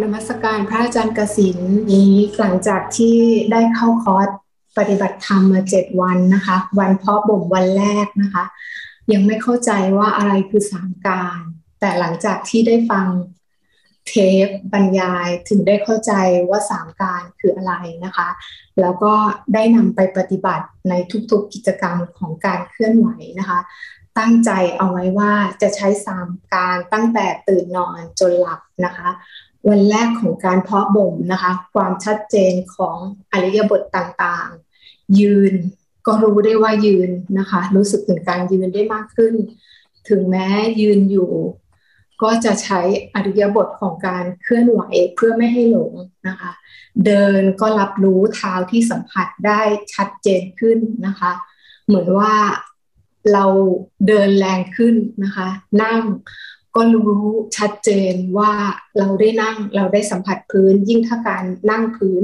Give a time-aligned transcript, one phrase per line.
[0.00, 1.58] ขอกราบนมัสการพระอาจารย์กสิน
[1.92, 3.16] นี้หลังจากที่
[3.52, 4.28] ได้เข้าคอร์ส
[4.78, 8.44] ปฏิบัติธรรมมาเจ็ดวันนะคะ วันเพาะบ่มวันแรกนะคะ
[9.12, 11.38] ยังไม่เข้าใจว่าอะไรคือสามการ
[11.80, 13.06] แต่หลังจากที่ได้ฟัง
[14.06, 14.12] เท
[14.46, 16.12] ปบรรยายถึงได้เข้าใจ
[16.50, 17.72] ว่าสามการคืออะไร
[18.04, 18.28] นะคะ
[18.80, 19.14] แล้วก็
[19.54, 20.94] ได้นำไปปฏิบัติใน
[21.30, 23.08] ทุกๆกิจกรรมของการเคลื่อนไหว
[23.38, 23.60] นะคะ
[24.18, 29.08] ตั้งใจเอาไว้ว่าจะใช้สามการตั้งแต่ตื่นนอนจนหลับนะคะ
[29.68, 32.96] วันแรกของการเพาะบ่มนะคะ ความชัดเจนของ
[33.32, 35.54] อริยบทต่างๆ ยืน
[36.06, 39.34] ก็รู้ได้ว่ายืนนะคะ รู้สึกถึงการยืนได้มากขึ้น
[40.08, 40.48] ถึงแม้
[40.80, 41.30] ยืนอยู่
[42.22, 42.80] ก็จะใช้
[43.14, 44.80] อริยบทของการเคลื่อนไหว
[45.14, 45.92] เพื่อไม่ให้หลง
[46.28, 46.50] นะคะ
[47.06, 49.60] เดินก็รับรู้เท้าที่สัมผัสได้
[49.94, 51.32] ชัดเจนขึ้นนะคะ
[51.86, 52.34] เหมือนว่า
[53.32, 53.44] เรา
[54.06, 55.48] เดินแรงขึ้นนะคะ
[55.82, 56.00] นั่ง
[56.76, 57.24] ก็รู้
[57.56, 58.52] ชัดเจนว่า
[58.98, 62.22] เราได้นั่งเราได้สัมผัสพื้น ยิ่งถ้าการนั่งพื้น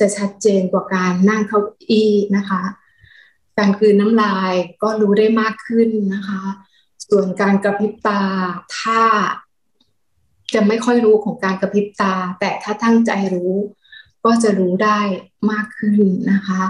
[0.00, 2.62] จะชัดเจนกว่าการนั่งเก้าอี้นะคะ
[3.58, 6.42] การคืนน้ำลายก็รู้ได้มากขึ้นนะคะ
[7.08, 8.22] ส่วนการกระพริบตา
[8.78, 9.02] ถ้า
[10.54, 13.54] จะไม่ค่อยรู้ของการกระพริบตา แต่ถ้าตั้งใจรู้
[14.24, 15.00] ก็จะรู้ได้
[15.50, 16.00] มากขึ้น
[16.32, 16.62] นะคะ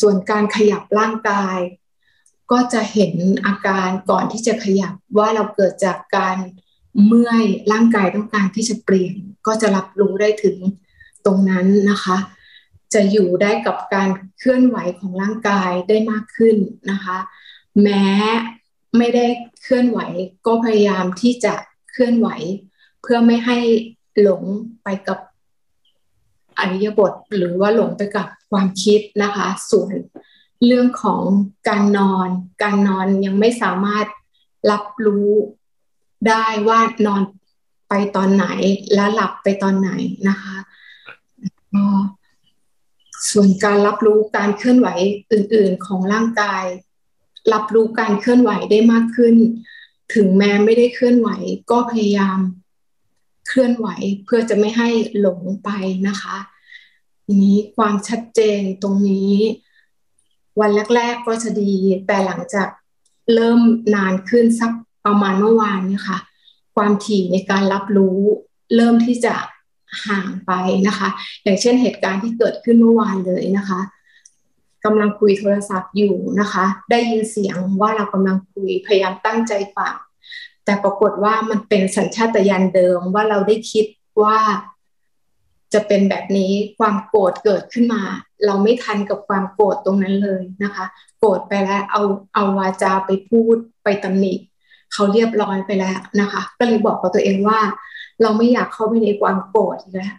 [0.00, 1.58] ส่วนการขยับร่างกาย
[2.52, 3.14] ก็จะเห็น
[3.46, 6.36] อาการก่อนที่จะขยับว่าเราเกิดจากการ
[7.06, 9.14] เมื่อยร่างกายต้องการที่จะเปลี่ยน
[9.46, 10.56] ก็จะรับรู้ได้ถึง
[11.24, 12.16] ตรงนั้นนะคะ
[12.94, 16.56] จะอยู่ได้กับการเคลื่อนไหวของร่างกายได้มากขึ้น
[16.90, 17.18] นะคะ
[17.82, 18.06] แม้
[18.98, 19.26] ไม่ได้
[19.62, 20.00] เคลื่อนไหว
[20.46, 21.54] ก็พยายามที่จะ
[21.90, 22.28] เคลื่อนไหว
[23.02, 23.58] เพื่อไม่ให้
[24.20, 24.42] หลง
[24.84, 25.18] ไปกับ
[26.58, 29.92] อริยบทหรือว่าหลงไปกับความคิดนะคะ ส่วน
[30.66, 31.22] เรื่องของ
[31.68, 32.28] การนอน
[32.62, 34.06] การนอนยังไม่สามารถ
[34.70, 35.30] รับรู้
[36.28, 37.22] ได้ว่านอน
[37.88, 38.46] ไปตอนไหน
[38.94, 39.90] และหลับไปตอนไหน
[40.28, 40.56] นะคะ
[43.30, 44.88] ส่วนการรับรู้การเคลื่อนไหว
[45.32, 46.64] อื่น ๆ ของร่างกาย
[47.52, 49.36] รับรู้การเคลื่อนไหวได้มากขึ้น
[50.14, 51.30] ถึงแม้ไม่ได้เคลื่อนไหว
[51.70, 52.38] ก็พยายาม
[53.48, 53.88] เคลื่อนไหว
[54.24, 54.88] เพื่อจะไม่ให้
[55.20, 55.70] หลงไป
[56.08, 56.36] นะคะ
[57.24, 59.34] ทีนี้ความชัดเจนตรงนี้
[60.60, 61.72] วันแรก ๆ ก็จะดี
[62.06, 62.68] แต่หลังจาก
[63.34, 63.60] เริ่ม
[63.94, 64.70] นานขึ้นสัก
[65.06, 66.18] ประมาณเมื่อวานเนี่ยค่ะ
[66.76, 68.18] ความถี่ในการรับรู้
[68.76, 69.34] เริ่มที่จะ
[70.06, 70.52] ห่างไป
[70.86, 71.08] นะคะ
[71.42, 73.80] อย่างเช่นเหตุการณ์ที่เกิดขึ้นเมื่อวานเลยนะคะ
[74.84, 79.94] กำลังคุยโทรศัพท์อยู่นะคะ ได้ยินเสียงว่าเรากำลังคุยพยายามตั้งใจฟัง
[80.64, 83.86] แต่ปรากฏว่ามันเป็นสัญชาตญาณเดิมว่าเราได้คิด
[84.22, 84.38] ว่า
[85.74, 88.02] จะเป็นแบบนี้ความโกรธเกิดขึ้นมา
[88.46, 90.84] เราไม่ทันกับความโกรธตรงนั้นเลยนะคะ
[91.18, 92.02] โกรธไปแล้วเอา
[92.34, 94.34] เอาวาจาไปพูดไปตำหนิ
[94.92, 97.60] เขาเรียบร้อยไปแล้วนะคะ ก็เลยบอกกับตัวเองว่า
[98.22, 100.14] เราไม่อยากเข้าไปในความโกรธแล้ว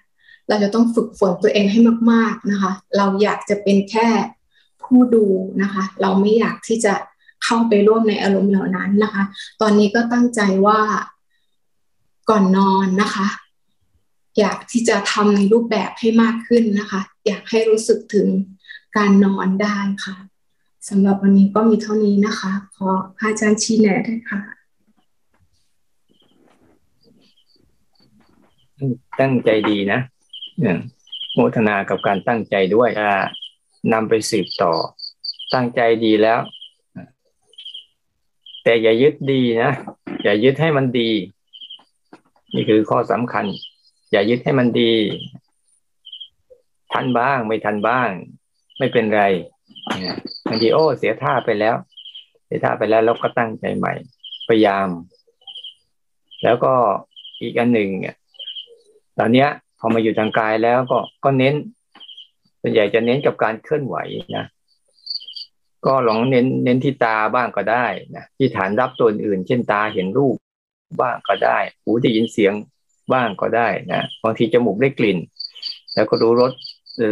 [0.47, 1.79] เราจะต้องฝึกฝนตัวเองให้
[2.11, 4.07] มาก ๆนะคะ เราอยากจะเป็นแค่
[4.83, 5.25] ผู้ดู
[5.61, 6.93] นะคะ เราไม่อยากที่จะ
[7.43, 9.23] เข้าไปร่วมในอารมณ์เหล่านั้นนะคะ
[9.61, 10.79] ตอนนี้ก็ตั้งใจว่า
[12.29, 13.27] ก่อนนอนนะคะ
[14.37, 18.27] อยากที่จะทำในรูปแบบให้มากขึ้นนะคะ อยากให้รู้สึกถึง
[18.97, 20.15] การนอนได้ค่ะ
[20.89, 22.89] สำหรับวันนี้ก็มีเท่านี้นะคะ ขอ
[23.19, 24.39] อาจารย์ชี้แนะด้วยค่ะ
[29.19, 29.99] ตั้งใจดีนะ
[31.33, 32.89] โมทนากับการตั้งใจด้วย
[33.93, 34.73] นำไปสืบต่อ
[35.53, 36.39] ตั้งใจดีแล้ว
[38.63, 39.71] แต่อย่ายึดดีนะ
[40.23, 41.09] อย่ายึดให้มันดี
[42.55, 43.45] นี่คือข้อสำคัญ
[44.11, 44.93] อย่ายึดให้มันดี
[46.91, 48.09] ทันบ้าง ไม่ทันบ้าง
[48.77, 49.23] ไม่เป็นไร
[50.47, 51.75] บางทีโอ้เสียท่าไปแล้ว
[52.45, 53.93] เสียท่าไปแล้วเราก็ตั้งใจใหม่
[54.47, 54.87] พยายาม
[56.43, 56.73] แล้วก็
[57.41, 57.89] อีกอันหนึ่ง
[59.19, 61.55] ตอนเนี้ย พอมาอยู่ทางกายแล้วก็ก็เน้น
[62.61, 63.97] ส่วนใหญ่จะเน้นกับการเคลื่อนไหว
[64.37, 64.45] นะ
[65.85, 67.85] ก็ลองเน้นเน้นที่ตาบ้างก็ได้
[68.15, 70.35] นะที่ฐานรับตัวอื่น เช่นตาเห็นรูป
[71.01, 72.53] บ้างก็ได้ หูได้ยินเสียง
[73.13, 75.17] บ้างก็ได้นะบางทีจมูกได้กลิ่น
[75.93, 76.51] แล้วก็รู้รส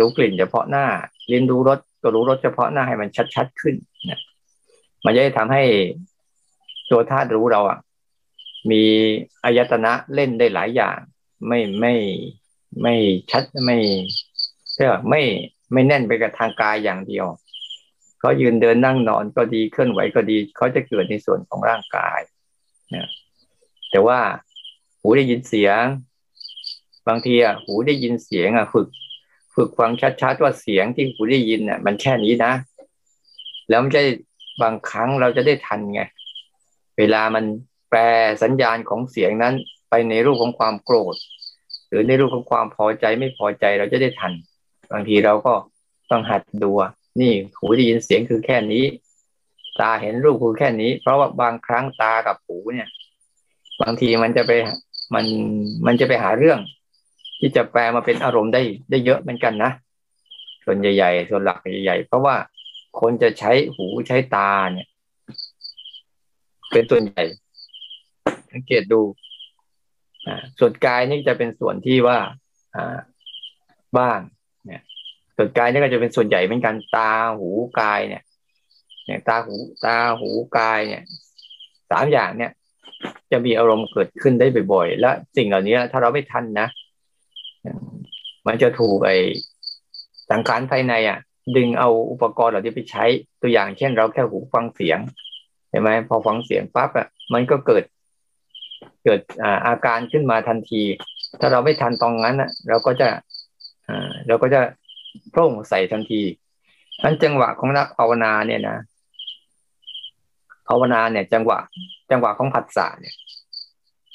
[0.01, 0.85] รู้กลิ่นเฉพาะหน้า
[1.29, 3.75] เรียนรู้รสก็รู้รสเฉพาะหน้าให้มันชัดๆขึ้น
[4.09, 4.19] นะ
[5.05, 5.63] มันจะได้ทำให้
[6.91, 7.79] ตัวธาตุรู้เราอะ
[8.71, 8.83] มี
[9.43, 10.97] อายตนะเล่นได้หลายอย่าง
[11.47, 11.93] ไม่ไม่
[12.81, 12.95] ไม่
[13.31, 13.77] ชัดไม่
[14.73, 15.21] เพื่อไม่
[15.73, 17.25] ไม่แน่นไปกับทางกายอย่างเดียว
[18.19, 22.19] เขายืนเดินนั่งนอนก็ดีเคลื่อนไหวก็ดีเขาจะเกิดในส่วนของร่างกาย
[22.95, 23.07] นะ
[23.91, 24.19] แต่ว่า
[25.07, 25.83] หูได้ยินเสียง
[27.07, 28.87] บางทีอะหูได้ยินเสียงอะฝึก
[29.55, 32.53] ฝึกฟังชัดๆว่าเสียงที่หูได้ยินเนี่ยมันแค่นี้นะ
[33.69, 34.01] แล้วมันจะ
[34.61, 36.01] บางครั้งเราจะได้ทันไง
[36.97, 37.45] เวลามัน
[37.89, 37.99] แปล
[38.43, 39.53] สัญญาณของเสียงนั้น
[39.89, 41.15] ไปในรูปของความโกรธ
[41.87, 44.33] หรือในรูปของความพอใจไม่พอใจเราจะได้ทัน
[44.91, 45.53] บางทีเราก็
[46.11, 46.71] ต้องหัดดู
[47.19, 48.83] นี่หูได้ยินเสียงคือแค่นี้
[49.79, 52.87] ตาเห็นรูปคือแค่นี้ เพราะว่าบางครั้งตากับหูเนี่ย
[53.81, 54.51] บางทีมันจะไป
[55.13, 55.25] มัน
[55.85, 56.59] มันจะไปหาเรื่อง
[57.39, 59.71] ที่จะแปลมาเป็นอารมณ์ได้ได้เยอะเหมือนกันนะ
[60.65, 62.35] ส่วนใหญ่ ๆ ส่วนหลักใหญ่ๆเพราะว่า
[62.99, 64.87] คนจะใช้หูใช้ตาเนี่ย
[66.71, 67.23] เป็นส่วนใหญ่
[68.51, 69.01] สังเกตดู
[70.59, 72.17] ส่วนกายนี่จะเป็นส่วนที่ว่า
[73.97, 74.19] บ้าง
[74.65, 74.81] เนี่ย
[75.37, 77.49] ส่วนกายนี่ก็จะเป็นส่วนใหญ่เหมือนกันตาหู
[77.79, 78.23] กายเนี่ย
[79.05, 79.55] เนี่ยตาหู
[79.85, 81.03] ตาหูกายเนี่ย
[81.91, 82.51] สามอย่างเนี่ย
[83.31, 86.67] จะมีอารมณ์เกิดขึ้นได้บ่อยๆ และสิ่งเหล่านี้ถ้าเราไม่ทันนะ
[88.47, 89.17] มันจะถูกไอ้
[90.31, 91.19] สังขารภายในอะ
[91.57, 93.05] ดึงเอาอุปกรณ์เหล่านี้ไปใช้
[93.41, 94.99] ตัวอย่างเช่น เราแค่หูฟังเสียง
[95.69, 97.83] ใช่ไหมพอฟังเสียงปั๊บอะมันก็เกิด
[99.03, 99.19] เกิด
[99.65, 100.81] อาการขึ้นมาทันที
[101.39, 103.09] ถ้าเราไม่ทันตรงนั้นอะ เราก็จะ
[104.27, 104.61] เราก็จะ
[105.31, 106.21] โพร่งใส่ทันที
[107.03, 108.77] นั้นจังหวะของนักภาวนาเนี่ยนะ
[110.67, 111.59] ภาวนาเนี่ย จังหวะ
[112.11, 113.13] จังหวะของผัสสะเนี่ย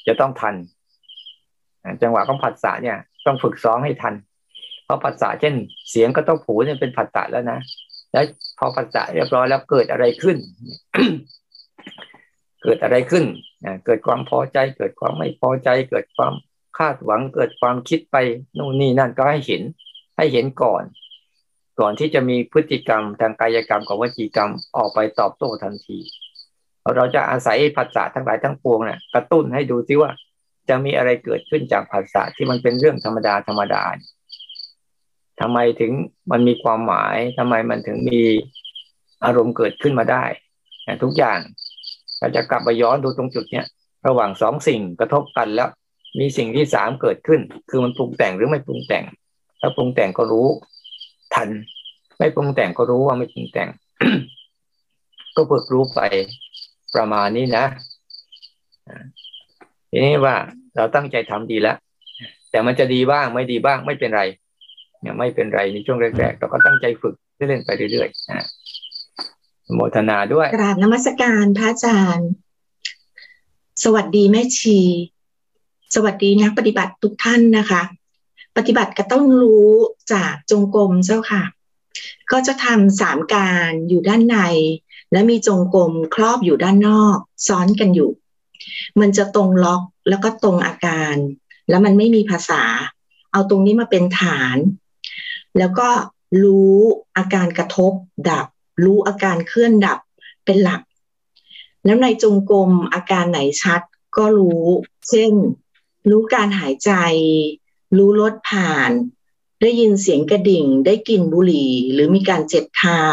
[0.07, 0.55] จะต้องทัน
[2.01, 4.13] จังหวะของผัสสะเนี่ย ต้องฝึกซ้อมให้ทัน
[4.85, 5.53] เพราะผัสสะเช่น
[5.89, 7.59] เสียงก็ต้องผูเนี่ยเป็นผัสสะแล้วนะ
[8.13, 8.25] แล้ว
[8.59, 10.37] พอผัสสะเรียบร้อยแล้วเกิดอะไรขึ้น
[12.63, 13.25] เกิดอะไรขึ้น
[13.85, 16.33] เกิดความพอใจ เกิดความไม่พอใจ เกิดความ
[16.77, 18.17] คาดหวัง เกิดความคิดไป
[18.57, 19.61] นู่นนี่นั่นก็ให้เห็น
[20.17, 20.83] ให้เห็นก่อน
[21.79, 25.97] ก่อนที่จะมีพฤติกรรมทางกายกรรมกับวจีกรรมออกไปตอบโต้ทันที
[26.95, 30.11] เราจะอาศัยภาษาทั้งหลายทั้งปวงเนี่ยกระตุ้นให้ดูซิว่า
[30.69, 33.83] จะมีอะไรเกิดขึ้นจากภาษาที่มันเป็นเรื่องธรรมดาธรรมดา
[35.39, 35.91] ทำไมถึง
[36.31, 38.21] มันมีความหมายทำไมมันถึงมี
[39.25, 40.23] อารมณ์เกิดขึ้นมาได้
[41.03, 41.39] ทุกอย่าง
[42.19, 43.65] เราจะกลับไปย้อนดูตรงจุดเนี้ย
[44.07, 45.69] ระหว่างสองสิ่งกระทบกันแล้ว
[46.19, 49.03] มีสิ่งที่สามเกิดขึ้น คือมันปรุงแต่งหรือไม่ปรุงแต่ง
[49.61, 50.47] ถ้าปรุงแต่งก็รู้
[51.33, 51.49] ทัน
[52.19, 53.69] ไม่ปรุงแต่งก็รู้ว่าไม่ปรุงแต่ง
[55.35, 55.99] ก็ฝึกรู้ไป
[56.95, 57.65] ประมาณนี้นะ
[59.89, 60.35] ทีนี้ว่า
[60.75, 61.77] เราตั้งใจทำดีแล้ว
[62.51, 64.21] แต่มันจะดีบ้างไม่ดีบ้างไม่เป็นไร
[65.01, 67.15] เนี่ยไม่เป็นไรในช่วงแรกๆเราก็ตั้งใจฝึก
[67.47, 68.47] เล่นไปเรื่อยๆนะ
[69.75, 72.29] โมทนาด้วยกราบนมัสการพระอาจารย์
[73.83, 74.79] สวัสดีแม่ชี
[75.95, 77.81] สวัสดีนักปฏิบัติทุกท่านนะคะ
[78.57, 79.69] ปฏิบัติก็ต้องรู้
[80.13, 81.43] จากจงกรมเจ้าค่ะ
[82.31, 84.37] ก็จะทำสามการอยู่ด้านใน
[85.13, 87.17] และมีจงกรมครอบอยู่ด้านนอก
[87.47, 88.11] ซ้อนกันอยู่
[88.99, 91.15] มันจะตรงล็อกแล้วก็ตรงอาการ
[91.69, 92.63] แล้วมันไม่มีภาษา
[93.31, 94.57] เอาตรงนี้มาเป็นฐาน
[95.57, 95.89] แล้วก็
[96.43, 96.77] รู้
[97.17, 97.91] อาการกระทบ
[98.29, 98.47] ดับ
[98.83, 99.99] รู้อาการเคลื่อนดับ
[100.45, 100.81] เป็นหลัก
[101.85, 103.81] แล้วในจงกรมอาการไหนชัด
[104.17, 104.63] ก็รู้
[105.09, 105.33] เช่น
[106.09, 106.91] รู้การหายใจ
[107.97, 108.91] รู้รถผ่าน
[109.61, 113.03] ได้ยินเสียงกระดิ่ง ได้กลิ่นบุหรี่ หรือมีการเจ็บเท้า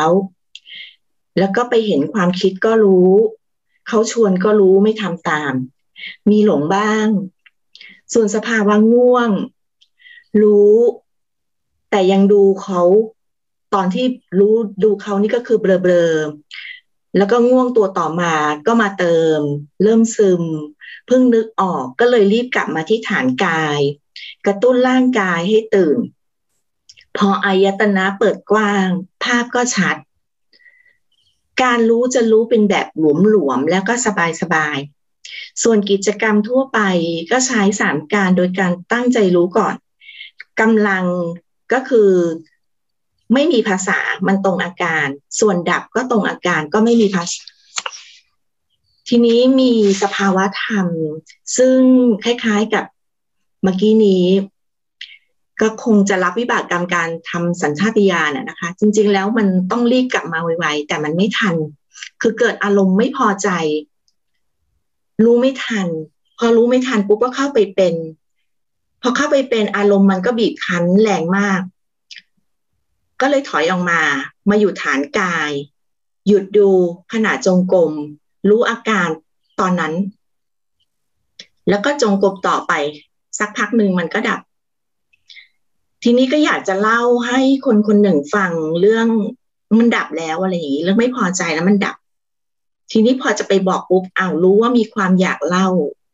[1.38, 3.12] แล้วก็ไปเห็นความคิดก็รู้
[3.88, 5.52] เขาชวนก็รู้ไม่ทำตาม
[6.30, 7.08] มีหลงบ้าง
[8.12, 9.30] ส่วนสภาวะง่วง
[10.42, 10.76] รู้
[11.90, 12.82] แต่ยังดูเขา
[13.74, 14.06] ตอนที่
[14.38, 14.54] รู้
[14.84, 18.34] ดูเขานี่ก็คือเบลอๆแล้วก็ง่วงตัวต่อมา
[18.66, 19.40] ก็มาเติม
[19.82, 20.42] เริ่มซึม
[21.06, 23.80] เพิ่งนึกออกก็เลยรีบกลับมาที่ฐานกาย
[24.46, 25.98] กระตุ้นร่างกายให้ตื่น
[27.16, 28.88] พออายตนะเปิดกว้าง
[29.24, 29.96] ภาพก็ชัด
[31.62, 33.02] การรู้จะรู้เป็นแบบห
[33.34, 33.94] ลวมๆแล้วก็
[34.40, 36.80] สบายๆ ส่วนกิจกรรมทั่วไป
[37.30, 39.74] ก็ใช้สามการโดยการตั้งใจรู้ก่อน
[40.60, 41.04] กำลัง
[41.72, 42.10] ก็คือ
[43.34, 45.06] ไม่มีภาษา มันตรงอาการ
[45.40, 47.44] ส่วนดับก็ตรงอาการก็ไม่มีภาษา
[49.08, 50.86] ทีนี้มีสภาวะธรรม
[51.56, 51.78] ซึ่ง
[52.24, 52.84] คล้ายๆกับ
[53.62, 54.26] เมื่อกี้นี้
[55.60, 61.56] ก็คงจะรับวิบากกรรมการทำสัญชาติญาณนะคะ จริง ๆ แล้วมันต้องรีบกลับมาไวๆแต่มันไม่ทัน
[62.20, 63.48] คือเกิดอารมณ์ไม่พอใจ
[65.24, 65.88] รู้ไม่ทัน
[66.38, 67.94] พอรู้ไม่ทันปุ๊บก็เข้าไปเป็น
[69.02, 71.60] พอเข้าไปเป็นอารมณ์มันก็บีบคั้นแรงมาก
[73.20, 74.00] ก็เลยถอยออกมา
[74.50, 75.50] มาอยู่ฐานกาย
[76.26, 76.70] หยุดดู
[77.12, 77.92] ขณะจงกรม
[78.48, 79.08] รู้อาการ
[79.60, 79.94] ตอนนั้น
[81.68, 82.72] แล้วก็จงกรมต่อไป
[83.38, 84.40] สักพักหนึ่งมันก็ดับ
[86.02, 89.08] ทีนี้ก็อยากจะเล่าให้คนคนหนึ่งฟังเรื่อง
[89.78, 91.96] มันดับแล้วอะไรอย่างนี้เรื่องไม่พอใจแล้วมันดับ
[92.92, 95.68] ทีนี้พอจะไปบอกปุ๊บอ้าวรู้ว่ามีความอยากเล่า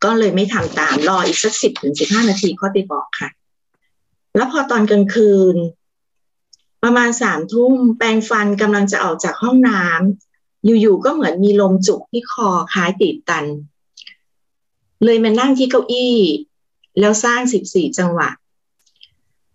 [0.05, 3.29] ก็เลยไม่ทำตามรออีกสักสิบถึงสิบห้านาทีค่อยไปบอกค่ะ
[4.37, 5.57] แล้วพอตอนกลางคืน
[6.83, 13.45] ประมาณสามทุ่มแปรงฟันกำลังจะออกจากห้องน้ำอยู่ๆก็เหมือนมีลมจุกที่คอคล้ายติดตัน
[15.05, 16.17] เลยมานั่งที่เก้าอี้
[16.99, 18.29] แล้วสร้างสิบสี่จังหวะ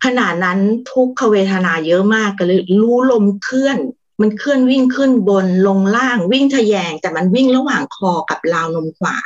[0.06, 0.60] ขณะนั้น
[0.92, 3.78] ทุกขเวทนาเยอะมากก็เลยรู้ลมเคลื่อน
[4.22, 9.18] มันเคลื่อนวิ่งขึ้นบนลงล่างวิ่งทะแยง แต่มันวิ่งระหว่างคอกับราวนมขวา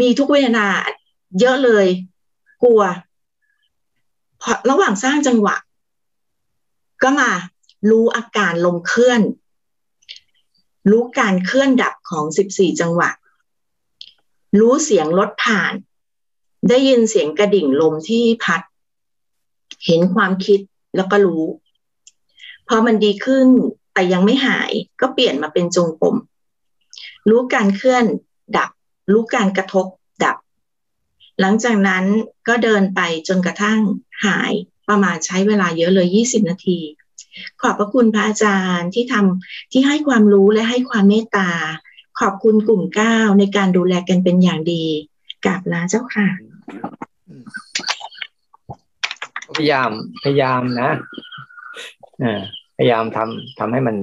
[0.00, 0.66] มีทุกเวทนา
[1.40, 1.86] เยอะเลย
[2.62, 2.82] กลัว
[4.40, 5.56] พอระหว่างสร้างจังหวะ
[7.02, 7.30] ก็มา
[7.90, 9.20] รู้อาการลมเคลื่อน
[10.90, 13.10] รู้การเคลื่อนดับของสิบสี่จังหวะ
[14.60, 15.72] รู้เสียงรถผ่าน
[16.68, 18.62] ได้ยินเสียงกระดิ่งลมที่พัด
[19.86, 20.60] เห็นความคิด
[20.96, 21.44] แล้วก็รู้
[22.68, 23.48] พอมันดีขึ้น
[23.94, 26.16] แต่ยังไม่หายก็เปลี่ยนมาเป็นจงกรม
[27.28, 28.04] รู้การเคลื่อน
[28.56, 28.70] ดับ
[29.12, 29.86] รู้การกระทบ
[30.24, 30.36] ดับ
[31.40, 32.04] หลังจากนั้น
[32.48, 33.80] ก็เดินไปจนกระทั่ง
[34.24, 34.52] หาย
[34.88, 36.78] ประมาณใช้เวลาเยอะเลย 20 นาที
[37.60, 41.50] ขอบพระคุณพระอาจารย์ที่ทำที่ให้ความรู้และให้ความเมตตา
[42.20, 44.84] ขอบคุณกลุ่มก้าในการดูแลกันเป็นอย่างดี
[45.44, 46.28] กราบลาเจ้าค่ะ
[49.56, 49.90] พยายาม
[50.22, 50.90] พยายามนะ
[52.76, 53.96] พยายามทำทำให้มัน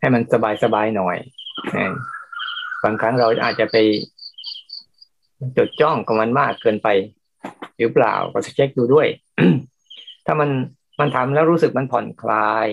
[0.00, 1.16] ให้มันสบายสบายหน่อย
[2.84, 3.76] บางครั้งเราอาจจะไป
[5.56, 6.88] จดจ้องกับมันมากเกินไป
[7.78, 9.08] หรือเปล่าก็เช็คดูด้วย
[10.26, 10.50] ถ้ามัน
[11.00, 12.66] มันทำแล้วรู้สึกมันผ่อนคลาย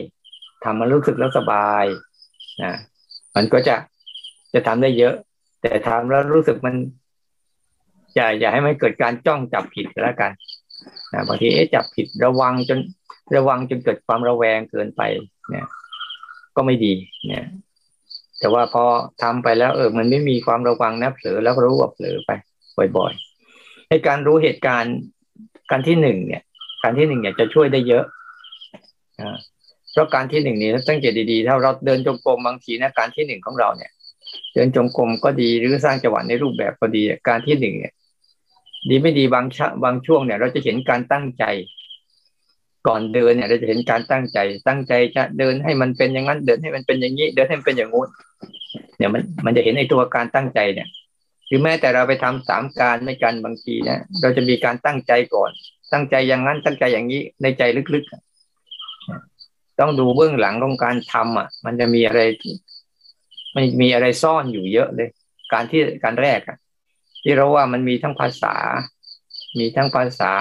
[0.64, 1.86] ทำมันรู้สึกแล้วสบาย
[2.64, 2.74] นะ
[3.36, 3.76] มันก็จะ
[4.54, 5.16] จะทำได้เยอะ
[5.62, 6.76] แต่ทำแล้วรู้สึกมัน
[8.16, 10.32] อย่าอย่าให้มันเกิดการจ้องจับผิดแล้วกัน
[11.14, 12.80] นะบางทีเอ๊ะจับผิดระวังจน
[13.36, 15.02] ระวังจนเกิดความระแวงเกินไป
[15.50, 15.68] เนี่ย
[16.56, 16.94] ก็ไม่ดี
[17.28, 17.46] เนี่ย
[18.40, 18.84] แต่ว่าพอ
[19.22, 22.32] ทำไปแล้ว เออ มันไม่มีความระวังนะเผลอแล้วรู้ว่าเผลอไป
[22.98, 24.96] บ่อยๆให้การรู้เหตุการณ์
[25.72, 26.42] การที่หนึ่งเนี่ย
[26.84, 28.06] การที่หนึ่งเนี่ยจะช่วยได้เยอะ
[29.20, 29.38] นะ
[29.92, 33.92] เพราะการที่หนึ่งนี้ตั้งใจดีๆถ้าเราเดินจงกรมบางทีนะการที่หนึ่งของเราเนี่ย
[34.54, 37.94] เดินจงกรมก็ดีหรือสร้างจังหวะในรูปแบบก็ดี การที่หนึ่งเนี่ย
[38.90, 41.46] ดีไม่ดีบางชบางช่วงเนี่ย เราจะเห็นการตั้งใจ
[42.88, 48.08] ก่อนเดินเนี่ย เราจะเห็นการตั้งใจ ตั้งใจจะเดินให้มันเป็นอย่างนั้น เดินให้มันเป็นอย่างนี้ เดินให้มันเป็นอย่างงู้น
[48.98, 50.88] เนี่ยมันมันจะเห็นในตัวการตั้งใจเนี่ย
[51.48, 55.52] หรือแม้แต่เราไปทำสามการไม่กันบางทีเนี่ยเราจะมีการตั้งใจก่อน
[55.94, 62.22] ตั้งใจอย่างนั้นตั้งใจอย่างนี้ในใจลึกๆต้องดูเบื้องหลังของการทำอะ มันจะมีอะไร
[63.56, 65.10] มันมีอะไรซ่อนอยู่เยอะเลย
[65.54, 66.58] การที่การแรกอะ
[67.22, 68.56] ที่เราว่ามันมีทั้งภาษา
[69.60, 70.34] มีทั้งภาษา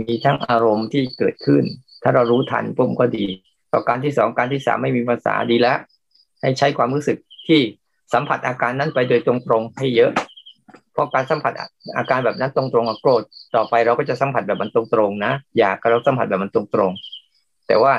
[0.00, 1.64] มีทั้งอารมณ์ที่เกิดขึ้น
[2.02, 3.26] ถ้าเรารู้ทันปุ่มก็ดี
[3.72, 5.78] ต่อการที่สองการที่สามไม่มีภาษาดีแล้ว
[6.42, 7.18] ให้ใช้ความรู้สึก
[7.48, 7.60] ที่
[8.12, 10.12] สัมผัสอาการนั้นไปโดยตรงๆให้เยอะ
[10.92, 11.52] เพราะการสัมผัส
[11.96, 13.22] อาการแบบนั้นตรงๆกับโกรธ
[13.56, 17.94] ต่อไปเราก็จะสัมผัสแบบมันตรงๆนะ อยากเราสัมผัสแบบมันตรงๆ แต่ว่า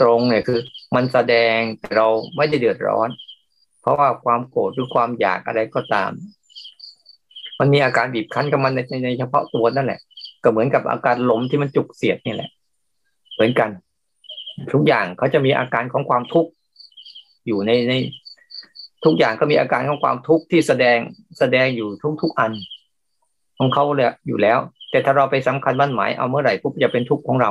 [0.00, 0.60] ตรงเนี่ยคือ
[0.94, 3.08] มันแสดงแต่เราไม่ได้เดือดร้อน
[3.80, 6.10] เพราะว่าความโกรธหรือความอยากอะไรก็ตาม
[7.58, 10.00] มันมีอาการบีบคั้นกับมันในในเฉพาะตัวนั่นแหละ
[10.42, 12.50] ก็เหมือนกับอาการลมที่มันจุกเสียดนี่แหละ
[13.34, 13.70] เหมือนกัน
[14.72, 16.50] ทุกอย่างเขาจะมีอาการของความทุกข์
[17.46, 17.92] อยู่ในใน
[19.04, 20.98] ทุกอย่างก็มีอาการของความทุกข์ที่แสดง
[21.38, 22.52] แสดงอยู่ทุกทุกอัน
[23.58, 24.58] ของเขาเลยอยู่แล้ว
[24.90, 27.50] แต่ถ้าเราไปสำคัญมั่นหมายเอาเมื่อไหร่ปุ๊บจะเป็นทุกข์ของเรา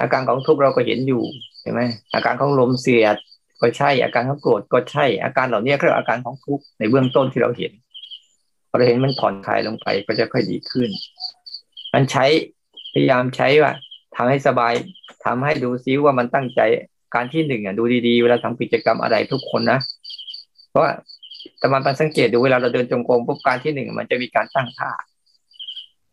[0.00, 1.22] อาการของทุกข์เราก็เห็นอยู่
[1.62, 1.82] เห็นไหม
[2.14, 3.16] อาการของลมเสียด
[3.60, 7.72] ก็ใช่อาการของโกรธก็ใช่อาการเหล่านี้ก็เรียกอาการของทุกข์ในเบื้องต้นที่เราเห็น
[8.70, 10.88] พอเราเห็นมันผ่อนคลายลงไปก็จะค่อยดีขึ้น
[11.94, 12.24] มันใช้
[12.92, 13.72] พยายามใช้ว่า
[14.16, 14.72] ทำให้สบาย
[15.24, 16.60] ทำให้ดูซิว่ามันตั้งใจ
[17.14, 19.78] การที่หนึ่งอะดูดีๆเวลาทำกิจกรรมอะไรทุกคนนะ
[20.70, 20.92] เพราะว่า
[21.58, 24.90] แต่มันสังเกตดูเวลาเราเดินจงกรมปุ๊บการที่หนึ่งมันจะมีการตั้งท่า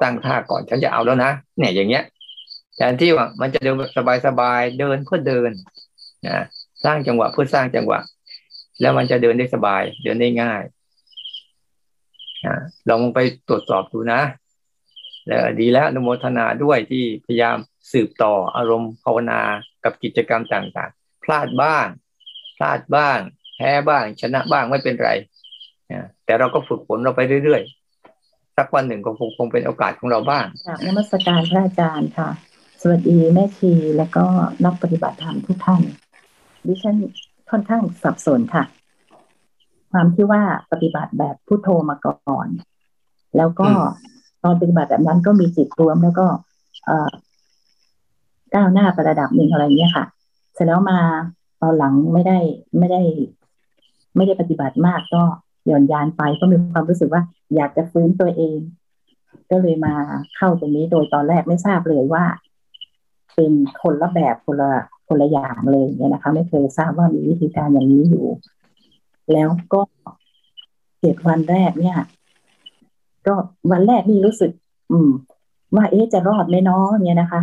[0.02, 2.04] ตั้งท่าก่อนฉันจะเอาแล้วนะเนี่ยอย่างเงี้ย
[2.76, 3.76] แทนที่ว่ามันจะเดิน
[4.26, 5.52] สบายๆเดินเพื่อเดิน
[6.28, 6.44] นะ
[6.84, 8.00] สร้างจังหวะเพื่อสร้างจังหวะ
[8.82, 10.62] แล้วมันจะเดินได้สบาย เดินได้ง่าย
[12.90, 14.22] ลองไปตรวจสอบดูนะ
[15.28, 17.58] แล้วดีแล้วนโมทนาด้วยที่พยายาม
[17.92, 19.42] สืบต่ออารมณ์ภาวนา
[19.84, 21.88] กับกิจกรรมต่างๆ พลาดบ้าง
[22.58, 23.20] พลาดบ้าง
[23.56, 25.12] แพ้บ้าง ชนะบ้างไม่เป็นไร
[26.26, 30.46] แต่เราก็ฝึกฝนเราไปเรื่อยๆ สักวันหนึ่งก็คงเป็นโอกาสของเราบ้าง
[30.86, 32.30] นมัสการพระอาจารย์ค่ะ
[32.82, 34.26] สวัสดีแม่ชีและก็
[34.66, 35.82] นักปฏิบัติธรรมทุกท่าน
[36.68, 36.96] ดิฉัน
[37.50, 38.64] ค่อนข้างสับสนค่ะ
[39.92, 40.42] ความที่ว่า
[40.72, 42.48] ปฏิบัติแบบพุโทโธมาก่อน
[43.38, 43.68] แล้วก็
[44.44, 46.26] ตอนปฏิบัติแบบนั้นก็มีจิตรวมแล้วก็
[46.86, 46.90] เอ
[48.56, 50.06] ก้าวหน้าประดับหนึ่งอะไรเงี้ยค่ะ
[50.54, 51.00] เสร็จแล้วมา
[51.62, 52.38] ตอนหลังไม่ได้
[52.78, 53.02] ไม่ได้
[54.16, 55.24] ไม่ได้ปฏิบัติมากก็
[55.66, 57.22] หย่อนยานไปก็มีความรู้สึกว่า
[57.56, 58.58] อยากจะฟื้นตัวเอง
[59.50, 59.96] ก็เลยมา
[60.36, 62.24] เข้าตรงนี้โดยตอนแรกไม่ทราบเลยว่า
[63.36, 63.52] เป็น
[63.82, 64.72] คนละแบบคนละ
[65.08, 68.26] คนละอย่างเลยเนี่ยนะคะ ไม่เคยทราบว่ามีวิธีการอย่างนี้อยู่
[69.34, 69.82] แล้วก็
[71.02, 71.98] เจ็ดวันแรกเนี่ย
[73.28, 73.36] ก็
[73.72, 74.52] วันแรกนี่รู้สึก
[74.92, 75.12] อืม
[75.76, 77.42] ว่าเอ๊ะจะรอดไหมเนาะเนี่ยนะคะ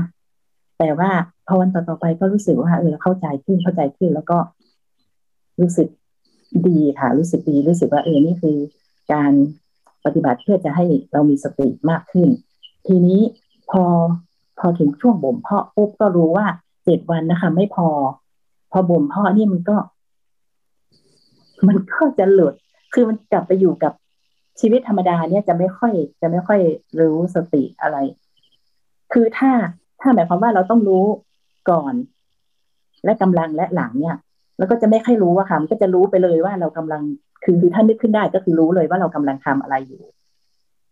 [0.79, 1.11] แต่ว่า
[1.47, 4.39] พอวันต่อๆไปก็รู้สึกว่าเออเข้าใจขึ้นเข้าใจขึ้น แล้วก็
[5.61, 5.89] รู้สึก
[6.67, 8.57] ดีค่ะ รู้สึกดีรู้สึกว่าเออนี่คือ
[9.13, 9.33] การ
[10.05, 12.29] ปฏิบัติเพื่อจะให้เรามีสติมากขึ้น
[12.87, 13.21] ทีนี้
[13.71, 13.85] พอ
[14.59, 16.47] พอถึงช่วงบ่มเพาะปุ๊บก็รู้ว่า
[16.85, 17.89] เจ็ดวันนะคะ ไม่พอ
[18.73, 19.77] พอบ่มเพาะนี่มันก็
[21.69, 22.55] มันก็จะหลุด
[22.95, 23.93] คือมันกลับไปอยู่กับ
[24.61, 26.61] ชีวิตธรรมดาเนี่ยจะไม่ค่อยจะไม่ค่อย
[27.01, 27.97] รู้สติอะไร
[29.13, 29.51] คือถ้า
[30.01, 31.05] ถ้าหมายความว่าเราต้องรู้
[31.71, 31.95] ก่อน
[33.05, 34.17] และกำลังและหลังเนี่ย
[34.59, 37.03] แล้วก็จะไม่ค่อยรู้ว่าค่ะมันก็จะรู้ไปเลยว่าเรากำลัง
[37.45, 40.03] คือคือท่านนึกขึ้นได้ก็คือรู้เลยว่าเรากำลังทำอะไรอยู่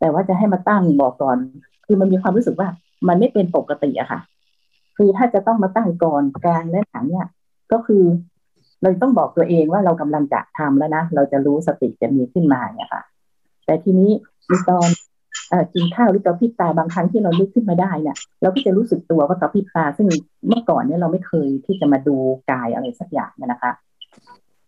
[0.00, 1.38] แต่ว่าจะให้มาตั้งบอกก่อน
[1.87, 2.69] คือมันมีความรู้สึกว่า
[3.09, 4.21] มันไม่เป็นปกติอะค่ะ
[4.97, 7.29] คือถ้าจะต้องมาตั้งก่อนกลางและหลังเนี่ย
[7.73, 8.02] ก็คือ
[8.82, 13.02] เราต้องบอกตัวเองว่าเรากำลังจะทำแล้วนะ เราจะรู้สติจะมีขึ้นมาเนี่ยค่ะ
[13.66, 14.10] แต่ทีนี้
[14.68, 14.88] ตอน
[15.74, 20.08] กินข้าวหรือกระพริบตาบางครั้งที่เราลุกขึ้นมาได้เนี่ยเราก็จะรู้สึกตัวว่ากระพริบตา ซึ่ง
[20.48, 22.16] เมื่อก่อนเนี่ยเราไม่เคยที่จะมาดู
[22.50, 23.72] กายอะไรสักอย่างนะคะ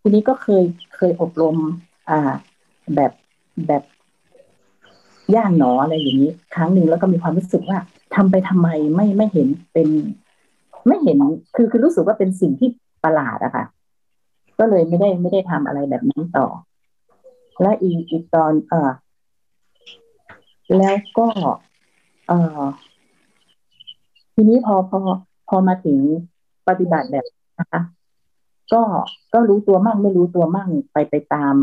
[0.02, 0.64] ทีนี้ก็เคย
[0.96, 1.56] เคยอบรม
[2.10, 2.32] อ่า
[2.94, 3.12] แบบ
[3.66, 3.82] แบบ
[5.34, 7.78] ย่างหนออะไรอย่างนี้ ครั้งหนึ่งแล้วก็มีความรู้สึกว่า
[8.14, 9.88] ทำไปทำไมไม่ไม่เห็นเป็น
[10.86, 11.18] ไม่เห็น
[11.56, 12.68] คือคือรู้สึกว่าเป็นสิ่งที่
[13.04, 13.64] ประหลาดอะค่ะ
[14.58, 16.46] ก็เลยไม่ได้ไม่ได้ทำอะไรแบบนี้นต่อ
[17.62, 18.90] และอีกอีกตอน เอ่อ
[20.78, 21.26] แล้วก็
[22.28, 22.62] เอ่อ
[24.34, 25.00] ทีนี้พอพอ
[25.48, 25.98] พอมาถึง
[26.68, 27.26] ปฏิบัติแบบ
[27.58, 27.80] นะคะ
[28.72, 28.82] ก็
[29.34, 31.54] ก็รู้ตัวมั่งไม่รู้ตัวมั่งไปไปตาม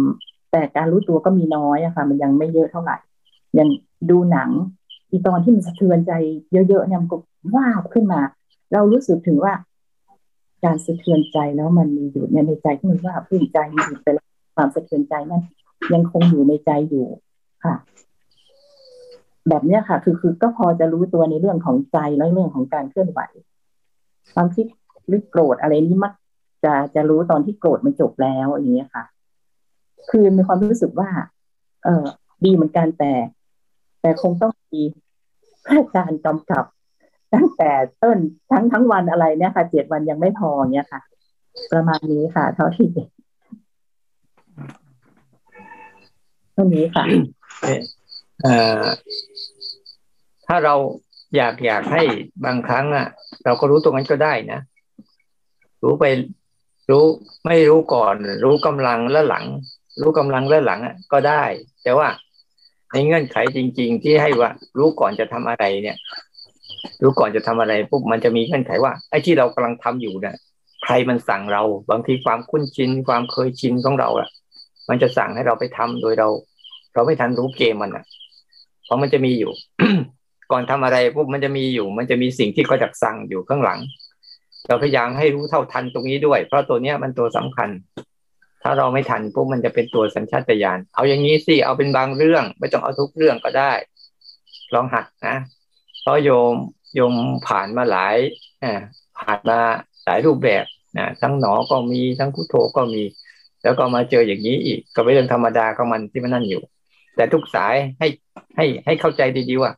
[0.51, 2.97] แต่การรู้ตัวก็มีน้อยอะค่ะ มันยังไม่เยอะเท่าไหร่
[3.57, 3.69] ย่าง
[4.09, 4.49] ดูหนัง
[5.09, 6.11] อีตอนที่มันสะเทือนใจ
[6.51, 7.17] เยอะๆเนี่ยมันก็
[7.55, 8.19] ว่าขึ้นมา
[8.73, 9.53] เรารู้สึกถึงว่า
[10.63, 14.23] การสะเทือนใจแล้วมันมีอยู่ในใจที่มันว่าพื้นใจมีอยู่ไปแต่
[14.55, 15.43] ความสะเทือนใจนั้น
[15.93, 17.07] ยังคงอยู่ในใจอยู่
[17.63, 17.75] ค่ะ
[19.49, 23.19] แบบเนี้ยค่ะ คือคือก็พอจะรู้ตัวในเรื่องของใจและเรื่องของการเคลื่อนไหว
[24.35, 24.65] ความคิด
[25.07, 26.13] หรือโกรธอะไรนี้มัก
[26.63, 29.03] จะจะรู้ตอนที่โกรธมันจบแล้วอย่างเงี้ยค่ะ
[30.09, 31.09] คือมีความรู้สึกว่า
[31.83, 32.05] เออ
[32.45, 33.13] ดีเหมือนกันแต่
[34.01, 34.81] แต่คงต้องมี
[35.65, 36.65] พระอาจารย์กำกับ
[37.33, 37.71] ตั้งแต่
[38.03, 38.17] ต้น
[38.51, 41.01] ทั้งทั้งวันอะไรเนี่ยค่ะเจ็ดวันยังไม่พอเนี้ยค่ะ
[41.71, 42.87] ประมาณนี้ค่ะ เท่าที่
[46.53, 47.03] เท่านี้ค่ะ
[50.47, 50.75] ถ้าเรา
[51.35, 52.03] อยากอยากให้
[52.45, 53.07] บางครั้งอะ
[53.45, 54.59] เราก็รู้ตรงนั้นก็ได้นะ
[55.83, 56.05] รู้ไป
[56.89, 57.03] รู้
[57.45, 59.45] ไม่รู้ก่อน รู้กำลังแล้วหลัง
[60.01, 61.43] รู้กำลังแล้วหลังอะก็ได้
[61.83, 62.07] แต่ว่า
[62.91, 65.97] ในเงื่อนไขจริง ๆ ที่ให้ว่า รู้ก่อนจะทำอะไรเนี่ย
[67.01, 70.35] รู้ก่อนจะทำอะไรปุ๊บมันจะมีเงื่อนไขว่าไอ้ที่เรากำลังทำอยู่เนี่ย
[70.83, 74.29] ใครมันสั่งเรา บางทีความคุ้นชินความเคยชินของเราอะ
[74.89, 76.27] มันจะสั่งให้เราไปทำโดยเรา
[76.93, 78.05] เราไม่ทันรู้เกมมันอะ
[78.85, 79.51] เพราะมันจะมีอยู่
[80.51, 83.79] ก่อนทำอะไรปุ๊บมันจะมีอยู่ มันจะมีสิ่งที่เขาจักสั่งอยู่ข้างหลัง
[84.67, 87.69] เราพยายามให้รู้เท่าทันตรงนี้ด้วย เพราะตัวเนี้ยมันตัวสำคัญ
[88.63, 93.71] ถ้าเราไม่ทันปุ๊บมันจะเป็นตัวสัญชาตญาณเอาอย่างนี้สิเอาเป็นบางเรื่อง ไม่ต้องเอาทุกเรื่องก็ได้
[94.73, 95.35] ลองหัดนะ
[96.01, 96.53] เพราะโยม
[96.95, 97.13] โยม
[97.47, 98.15] ผ่านมาหลาย
[99.19, 99.59] ผ่านมา
[100.05, 100.65] หลายรูปแบบ
[100.97, 103.03] นะทั้งหนอก็มีทั้งพุทโธก็มี
[103.63, 106.61] แล้วก็มาเจออย่างนี้อีกก็เป็นเรื่องธรรมดาของมันที่มันนั่นอยู่
[107.15, 108.07] แต่ทุกสายให้
[108.57, 109.71] ให้ให้เข้าใจดีๆว่า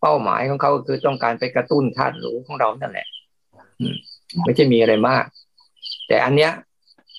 [0.00, 3.06] เป้าหมายของเขาคือต้องการไปกระตุ้นธาตุรู้ของเรานั่นแหละ
[4.44, 5.24] ไม่ใช่มีอะไรมาก
[6.08, 6.52] แต่อันเนี้ย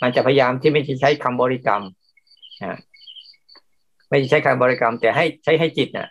[0.01, 1.81] มันจะพยายามที่ไม่ใช้คำบริกรรม
[4.09, 6.07] ไม่ใช้คำบริกรรม แต่ให้ใช้ให้จิตน่ะ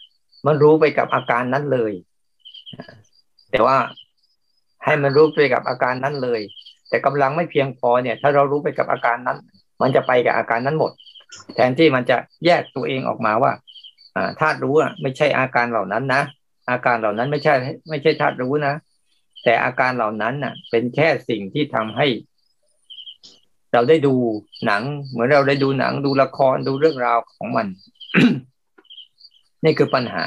[0.46, 1.92] มันรู้ไปกับอาการนั้นเลย
[3.50, 3.76] แต่ว่า
[4.84, 6.40] ให้มันรู้ไปกับอาการนั้นเลย
[6.88, 9.38] แต่กำลังไม่เพียงพอเนี่ย ถ้าเรารู้ไปกับอาการนั้น
[9.80, 10.92] มันจะไปกับอาการนั้นหมด
[11.54, 13.52] แทนที่มันจะแยกตัวเองออกมาว่า
[14.40, 16.22] ธาตุรู้อะไม่ใช่อาการเหล่านั้นนะ
[16.70, 17.54] อาการเหล่านั้นไม่ใช่
[17.88, 18.74] ไม่ใช่ธาตุรู้นะ
[19.44, 22.06] แต่อาการเหล่านั้นน่ะ เป็นแค่สิ่งที่ทำให้
[23.72, 24.14] เราได้ดู
[24.66, 27.66] หนัง เหมือนเราได้ดูหนังดูละครดูเรื่องราวของมัน
[29.64, 30.26] นี่คือปัญหา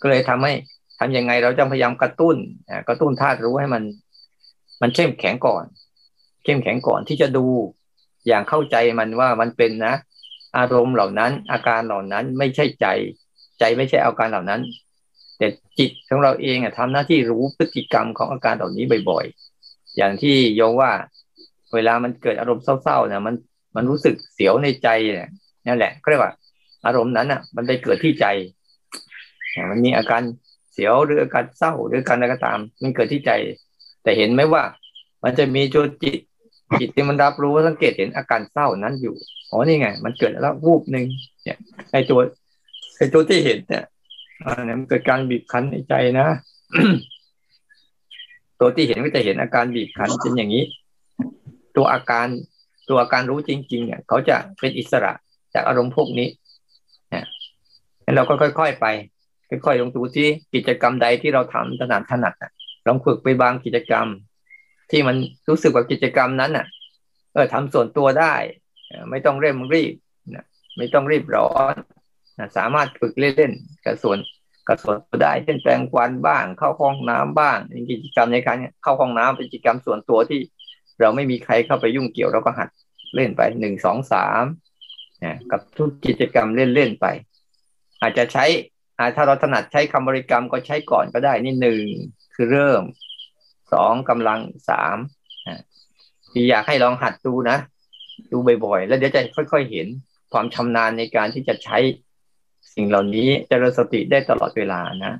[0.00, 0.52] ก็เลยทำให้
[1.00, 2.36] ทำยังไงเราจะพยายามกระตุ้น
[2.88, 3.82] กระตุ้นธาตุรู้ให้มัน
[4.82, 5.64] มันเข้มแข็งก่อน
[6.44, 7.46] เข้มแข็งก่อนที่จะดู
[8.26, 9.94] อย่างเข้าใจมันว่ามันเป็นนะ
[10.58, 12.86] อารมณ์เหล่านั้นอาการเหล่านั้นไม่ใช่ใจ
[13.58, 14.60] ใจไม่ใช่อาการเหล่านั้น
[15.38, 20.92] แต่จิตของเราเองอะทำหน้าที่รู้พฤติกรรมของอาการเหล่านี้บ่อยๆ อย่างที่โยว่า
[21.74, 23.34] เวลามันเกิดอารมณ์เศร้าๆเนี่ยมัน
[23.76, 25.28] มันรู้สึกเสียวในใจเนี่ย
[25.66, 26.32] นั่นแหละเรียกว่า
[26.86, 28.26] อารมณ์นั้นอะ มันไปเกิดที่ใจ
[29.70, 30.22] มันมีอาการ
[30.72, 33.30] เสียวหรืออาการเศร้าหรือการอะไรก็ตาม มันเกิดที่ใจ
[34.02, 34.62] แต่เห็นไหมว่า
[35.22, 36.18] มันจะมีจุดจิต
[36.80, 39.14] จิตที่มันรับรู้สังเกตเห็นอาการเศร้านั้นอยู่
[39.50, 41.04] อ๋อนี่ไง มันเกิดแล้ววูบหนึ่ง
[41.44, 41.58] เนี่ย
[41.92, 42.20] ไอตัว
[42.96, 43.84] ไอตัวที่เห็นเนี่ย
[44.44, 46.26] อันนี้มันเกิดการบีบคั้นในใจนะ
[48.60, 50.64] ตัวที่เห็นก็จะเห็นอาการบีบคั้นเป็นอย่างนี้
[51.76, 52.26] ตัวอาการ
[52.88, 55.12] ตัวอาการรู้จริง ๆ เนี่ย เขาจะเป็นอิสระ
[55.54, 56.28] จากอารมณ์พวกนี้
[57.10, 57.24] เนี่ย
[58.16, 58.86] เราก็ค่อย ๆ ไป
[59.64, 62.34] ค่อยๆลงดูที่กิจกรรมใดที่เราทำถนัดถนัด
[62.86, 64.06] ลองฝึกไปบางกิจกรรม
[64.90, 65.16] ที่มัน
[65.48, 66.66] รู้สึกว่ากิจกรรมนั้นน่ะ
[67.32, 68.34] เออทำส่วนตัวได้
[69.10, 69.94] ไม่ต้องเร่งรีบ
[70.34, 70.44] นะ
[70.76, 71.74] ไม่ต้องรีบร้อน
[72.38, 74.18] นะสามารถฝึกเล่นๆกับส่วน
[74.68, 77.58] กับส่วนตัวได้ เช่นแปลงควันบ้าง เข้าห้องน้ำบ้าง
[77.90, 80.40] กิจกรรมในการเข้าห้องน้ำเป็นกิจกรรมส่วนตัวที่
[81.00, 82.68] เราไม่มีใครเข้าไปยุ่งเกี่ยวเราก็หัด
[83.14, 84.44] เล่นไปหนึ่งสองสาม
[85.24, 87.06] นะกับทุกกิจกรรมเล่นๆไป
[88.00, 88.44] อาจจะใช้
[89.16, 91.82] ถ้าเราถนัดใช้คำบริกรรมก็ใช้ก่อนก็ได้นี่หนึ่ง
[92.34, 92.82] คือเริ่ม
[93.72, 94.96] สองกำลังสาม
[96.32, 97.58] ที่อยากให้ลองหัดดูนะ
[98.32, 99.86] ดูบ่อยๆ แล้วเดี๋ยวจะค่อยๆเห็น
[100.32, 101.78] ความชำนาญในการที่จะใช้
[102.74, 105.14] สิ่งเหล่านี้จเจริญสติได้ตลอดเวลานะ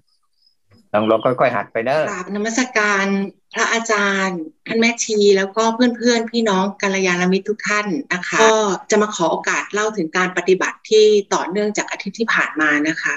[0.92, 3.06] ลองลองค่อยๆหัดไปเนอะกราบนมัสการ
[3.54, 8.54] พระอาจารย์ท่านแม่ชีแล้วก็เพื่อนๆ พี่น้องกัลยาณมิตรทุกท่านนะคะ ก็
[8.90, 13.14] จะมาขอโอกาสเล่าถึงการปฏิบัติที่ต่อเนื่องจากอาทิตย์ที่ผ่านมานะคะ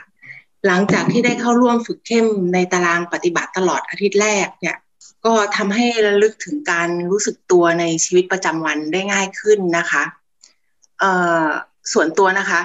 [0.67, 4.77] หลังจากที่ได้เข้าร่วมฝึกเข้มในตารางปฏิบัติตลอดอาทิตย์แรกเนี่ย
[5.25, 10.03] ก็ทำให้ระลึกถึงการรู้สึกตัวในชีวิตประจำวันได้ง่ายขึ้นนะคะ
[10.99, 11.11] เอ่
[11.45, 11.47] อ
[11.93, 12.61] ส่วนตัวนะคะ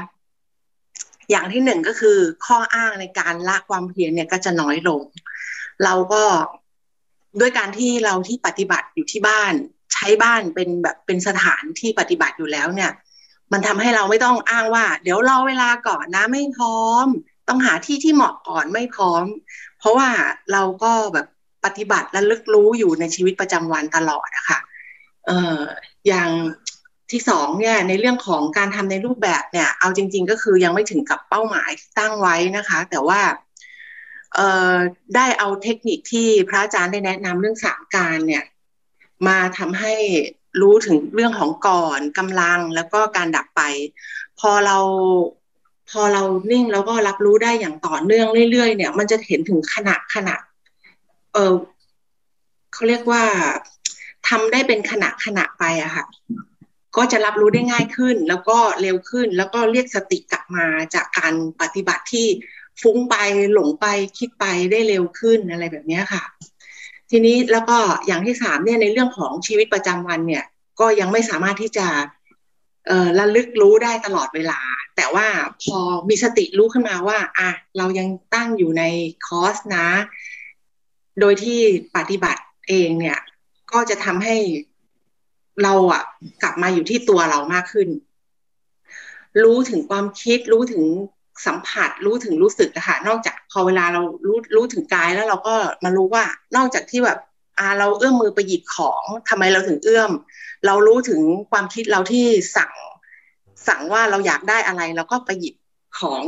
[1.30, 5.00] อย่างที่หนึ่งก็คือข้ออ้างในการละความเพียรเนี่ยก็จะน้อยลง
[5.84, 6.24] เราก็
[7.40, 9.52] ด้วยการที่เราที่ปฏิบัติอยู่ที่บ้าน
[9.94, 12.90] ใช้บ้านเป็นแบบเป็นสถานที่ปฏิบัติอยู่แล้วเนี่ย
[13.52, 17.06] มันทำให้เราไม่ต้องอ้างว่า เดี๋ยวรอเวลาก่อนนะไม่พร้อม
[17.48, 19.24] ต้องหาที่ที่เหมาะก่อนไม่พร้อม
[19.78, 20.08] เพราะว่า
[20.52, 21.26] เราก็แบบ
[21.64, 24.58] ปฏิบัติและลึกรู้อยู่ในชีวิตประจำวันตลอดนะคะ
[25.26, 25.58] เอ่อ
[26.08, 26.30] อย่าง
[27.10, 33.20] ที่สองเนี่ยในเรื่องของการทำในรูปแบบเนี่ย เอาจริง ๆ ก็คือยังไม่ถึงกับเป้าหมายที่ตั้งไว้นะคะ แต่ว่า
[34.34, 34.74] เอ่อ
[35.16, 38.44] ได้เอาเทคนิคที่พระอาจารย์ได้แนะนำเรื่องสามการเนี่ย
[39.28, 39.94] มาทำให้
[40.60, 43.62] รู้ถึงเรื่องของก่อนกำลังแล้วก็การดับไป
[44.40, 44.78] พอเรา
[45.90, 50.40] พอเรานิ่งแล้วก็รับรู้ได้อย่างต่อเนื่องเรื่อยๆเนี่ย มันจะเห็นถึงขนาดขนาด
[51.34, 51.52] เออ
[52.72, 53.22] เขาเรียกว่า
[54.28, 56.04] ทำได้เป็นขณะขณะไปอะค่ะ
[56.96, 62.26] ก็จะรับรู้ได้ง่ายขึ้น แล้วก็เร็วขึ้น แล้วก็เรียกสติกลับมาจากการปฏิบัติที่
[62.82, 63.16] ฟุ้งไป
[63.52, 63.86] หลงไป
[64.18, 66.22] คิดไปได้เร็วขึ้นอะไรแบบนี้ค่ะ
[67.10, 70.44] ทีนี้แล้วก็อย่างที่สามเนี่ยในเรื่องของชีวิตประจำวันเนี่ย
[70.80, 71.86] ก็ยังไม่สามารถที่จะ
[73.18, 74.60] ระลึกรู้ได้ตลอดเวลา
[74.96, 75.26] แต่ว่า
[75.64, 78.82] พอมีสติรู้ขึ้นมาว่าอะเรายังตั้งอยู่ใน
[79.26, 79.86] คอร์สนะ
[81.20, 81.60] โดยที่
[81.96, 83.18] ปฏิบัติเองเนี่ย
[83.72, 84.36] ก็จะทำให้
[85.62, 86.02] เราอะ
[86.42, 87.88] กลับมาอยู่ที่ตัวเรามากขึ้น
[89.44, 90.84] รู้ถึงความคิดรู้ถึง
[91.46, 96.24] สัมผัสรู้ถึงรู้สึกอะค่ะนอกจากพอเวลาเรารู้รู้ถึงกายแล้วเราก็มารู้ว่า
[96.56, 97.18] นอกจากที่แบบ
[97.58, 100.10] อ่าเราเอื้อมมือไปหยิบของทำไมเราถึงเอื้อม
[100.66, 102.72] เรารู้ถึงความคิดเราที่สั่ง
[103.68, 105.54] สั่งว่าเราอยากได้อะไรเราก็ไปหยิบ
[105.98, 106.22] ของ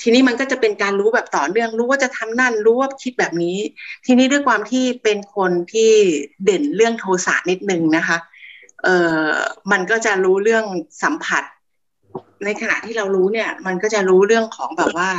[0.00, 3.58] ทีนี้มันก็จะเป็นการรู้แบบต่อเนื่องรู้ว่าจะทำนั่นรู้ว่าคิดแบบนี้
[4.06, 5.90] ทีนี้ด้วยความที่เป็นคนที่
[6.44, 8.18] เด่นเรื่องโทสะนิดนึงนะคะ
[8.82, 8.96] เอ่
[9.28, 9.32] อ
[9.72, 10.64] มันก็จะรู้เรื่อง
[11.02, 11.44] สัมผัส
[12.44, 15.10] ในขณะที่เรารู้เนี่ย มันก็จะรู้เรื่องของแบบว่า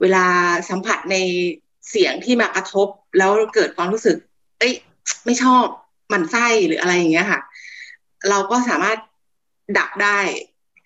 [0.00, 0.26] เวลา
[0.70, 1.16] สัมผัสใน
[1.90, 4.16] เสียงที่มากระทบ แล้วเกิดความรู้สึก
[4.58, 4.74] เอ้ย
[5.24, 5.64] ไม่ชอบ
[6.12, 7.40] มันไส้หรืออะไรอย่างเงี้ยค่ะ
[8.28, 8.98] เราก็สามารถ
[9.78, 10.18] ดับได้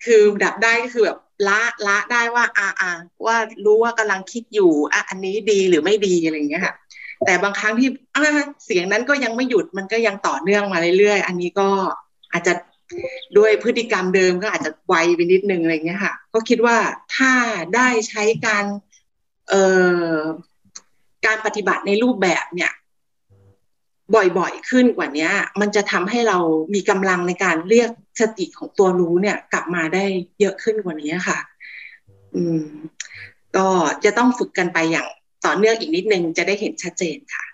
[0.05, 2.91] คือดับได้ก็คือแบบละละได้ว่าอาอา
[3.25, 6.73] ว่ารู้ว่ากำลังคิดอยู่อะอันนี้ดีหรือไม่ดีอะไรอย่างเงี้ยค่ะ
[7.25, 7.89] แต่บางครั้งที่
[8.65, 11.69] เสียงนั้นก็ยังไม่หยุดมันก็ยังต่อเนื่องมาเรื่อยๆอันนี้ก็
[12.31, 12.53] อาจจะ
[13.37, 16.77] ด้วยพฤติกรรมเดิมก็อาจจะไวไปนิดนึงอะไรเงี้ยค่ะ ก็คิดว่า
[17.15, 17.31] ถ้า
[17.75, 18.65] ได้ใช้การ
[19.49, 19.63] เอ่
[20.15, 20.19] อ
[21.25, 22.71] การปฏิบัติในรูปแบบเนี่ย
[24.15, 25.29] บ่อยๆขึ้นกว่านี้
[25.61, 26.37] มันจะทำให้เรา
[26.73, 27.89] มีกำลังในการเรียก
[28.21, 30.05] สติของตัวรู้เนี่ย กลับมาได้
[30.39, 31.39] เยอะขึ้นกว่านี้ค่ะ
[32.35, 32.61] อืม
[33.57, 33.67] ก็
[34.03, 35.07] จะต้องฝึกกันไปอย่าง
[35.45, 37.45] ต่อเนื่องอีกนิดนึงจะได้เห็นชัดเจนค่ะ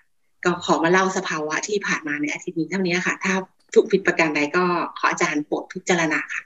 [0.44, 3.34] ก็ขอมาเล่าสภาวะที่ผ่านมาในอาทิตย์นี้เท่านี้ค่ะ ถ้า
[3.74, 4.64] ถูกผิดประการใดก็
[4.98, 6.42] ขออาจารย์โปรดพิจารณาค่ะ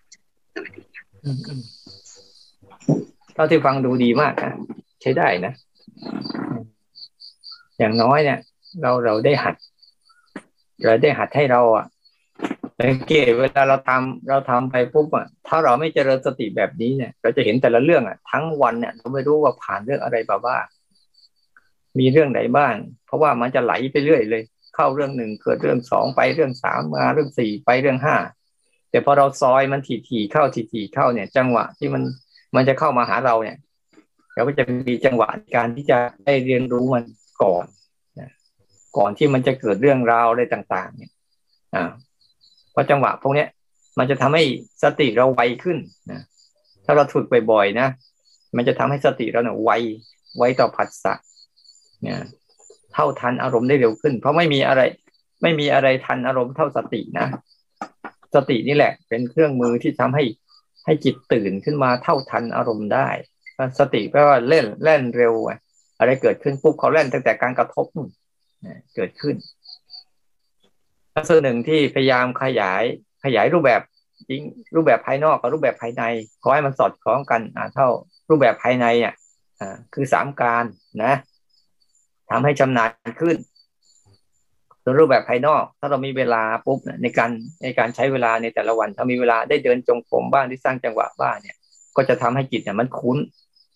[0.55, 1.05] สวัสดีค่ะ
[3.35, 4.53] เท่าที่ฟังดูดีมากนะ
[5.03, 5.53] ใช้ได้นะ
[7.79, 8.39] อย่างน้อยเนี่ย
[8.83, 9.55] เราเราได้หัด
[10.85, 11.87] เราได้หัดให้เราอะ
[12.81, 20.65] สังเกตเวลาเราทำเราทำไปปุ๊บอะถ้าเราไม่เจริญสติแบบนี้เนี่ย เราจะเห็นแต่ละเรื่องอะ ทั้งวันเนี่ยเราไม่รู้ว่าผ่านเรื่องอะไรบ้าง
[21.99, 22.75] มีเรื่องไหนบ้าง
[23.07, 24.43] เพราะว่ามันจะไหลไปเรื่อยเลย
[24.75, 28.17] เข้าเรื่องหนึ่งเกิดเรื่องสองไปเรื่องสามมาเรื่องสี่ไปเรื่องห้า
[28.91, 32.03] แต่พอเราซอยมันถี่ๆเข้าถี่ๆเข้าเนี่ย จังหวะที่มัน
[32.55, 33.57] มันจะเข้ามาหาเราเนี่ย
[34.35, 37.05] เราก็จะมีจังหวะการที่จะได้เรียนรู้มัน
[37.43, 37.65] ก่อน
[38.97, 41.13] ก่อนที่มันจะเกิดเรื่องราวอะไรต่าง ๆ เนี่ย
[41.75, 41.91] อ่า
[42.73, 43.49] เพราะจังหวะพวกเนี้ย
[43.99, 44.43] มันจะทำให้
[44.83, 45.79] สติเราไวขึ้น
[46.13, 46.23] นะ
[46.85, 47.89] ถ้าเราฝึกบ่อยๆนะ
[48.57, 49.71] มันจะทำให้สติเราเนี่ยไว
[50.39, 51.15] ไวต่อผัสสะ
[52.03, 52.21] เนี่ย
[52.93, 54.81] เท่าทันอารมณ์ได้เร็วขึ้น เพราะไม่มีอะไร
[55.43, 57.27] ไม่มีอะไรทันอารมณ์เท่าสตินะ
[58.35, 60.25] สตินี่แหละ เป็นเครื่องมือที่ทำให้
[60.85, 63.09] ให้จิตตื่นขึ้นมาเท่าทันอารมณ์ได้
[63.79, 65.35] สติแปลว่าเล่นเล่นเร็ว
[65.99, 67.87] อะไรเกิดขึ้นปุ๊บเขาเล่นตั้งแต่การกระทบ
[68.95, 69.35] เกิดขึ้น
[71.17, 72.83] ลักษณะหนึ่งที่พยายามขยาย
[73.25, 73.81] ขยายรูปแบบ
[74.29, 74.43] จริง
[74.75, 76.03] รูปแบบภายนอกกับรูปแบบภายใน
[76.43, 77.89] ขอให้มันสอดคล้องกันอ่าเท่า
[78.31, 79.15] รูปแบบภายในอะ
[79.61, 80.65] อ่าคือสามการ
[81.05, 81.15] นะ
[82.31, 83.37] ทำให้ชำนาญขึ้น
[84.83, 87.31] ส่วนรูปแบบภายนอก ถ้าเรามีเวลาปุ๊บในการ
[87.63, 91.57] ในการใช้เวลาในแต่ละวัน ถ้ามีเวลาได้เดินจงกรมบ้างที่สร้างจังหวะบ้างเนี่ย
[91.97, 93.19] ก็จะทำให้จิตเนี่ยมันคุ้น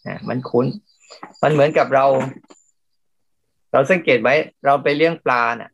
[0.09, 0.66] นะมันคุ้น
[1.42, 2.07] มันเหมือนกับเรา
[3.75, 4.31] เราสังเกตไหม
[4.65, 5.71] เราไปเลี้ยงปลาเนี่ย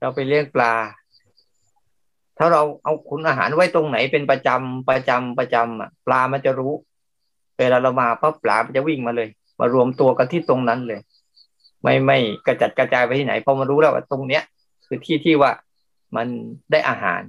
[0.00, 0.72] เราไปเลี้ยงปลา
[2.38, 6.72] ถ้าเราเอาคุณอาหารไว้ตรงไหนเป็นประจำประจำประจำอะ ปลามันจะรู้
[7.58, 9.28] เวลาเรามาปั๊บปลามันจะวิ่งมาเลย
[9.60, 11.00] มารวมตัวกันที่ตรงนั้นเลย
[11.82, 14.42] ไม่ไม่กระจัดกระจายไปที่ไหนพอมารู้แล้วว่าตรงเนี้ย
[14.86, 15.52] คือที่ที่ว่า
[16.16, 16.26] มัน
[16.70, 17.22] ได้อาหาร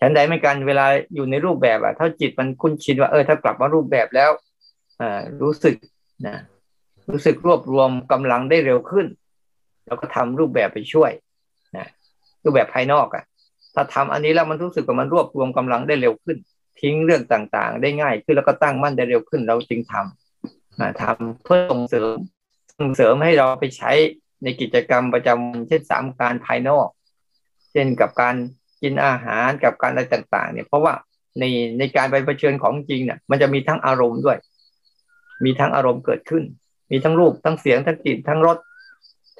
[0.00, 4.30] ฉันใดไม่กันเวลาอยู่ในรูปแบบอะถ้าจิตมันคุ้นชินว่าเออถ้ากลับมารูปแบบแล้ว
[5.00, 5.02] อ
[5.42, 5.74] รู้สึก
[6.26, 6.36] นะ
[7.10, 9.06] รู้สึกรวบรวมกำลังได้เร็วขึ้น
[9.86, 11.10] แล้วก็ทำรูปแบบไปช่วย
[11.76, 11.88] นะ
[12.44, 13.24] รูปแบบภายนอกอะ่ะ
[13.74, 16.36] ถ้าทำอันนี้แล้วมันรู้สึกว่ามันรวบรวมกำลังได้เร็วขึ้น
[16.80, 22.16] ทิ้งเรื่องต่างๆ ได้ง่ายขึ้นแล้วก็ตั้งมั่นได้เร็วขึ้น เราจึงทำนะทำเพื่อส่งเสริม
[22.80, 23.92] ส่งเสริมให้เราไปใช้
[24.42, 26.88] ในกิจกรรมประจำเช่นสามการภายนอก
[27.72, 28.34] เช่นกับการ
[28.82, 30.94] กินอาหารกับการอะไรต่าง ๆ เนี่ยเพราะว่า
[31.40, 31.44] ใน
[31.78, 34.38] ในการไปเผชิญของจริงเนี่ยมันจะมีทั้งอารมณ์ด้วย
[35.44, 36.42] มีทั้งอารมณ์เกิดขึ้น
[36.90, 38.58] มีทั้งรูปทั้งเสียงทั้งกลิ่นทั้งรส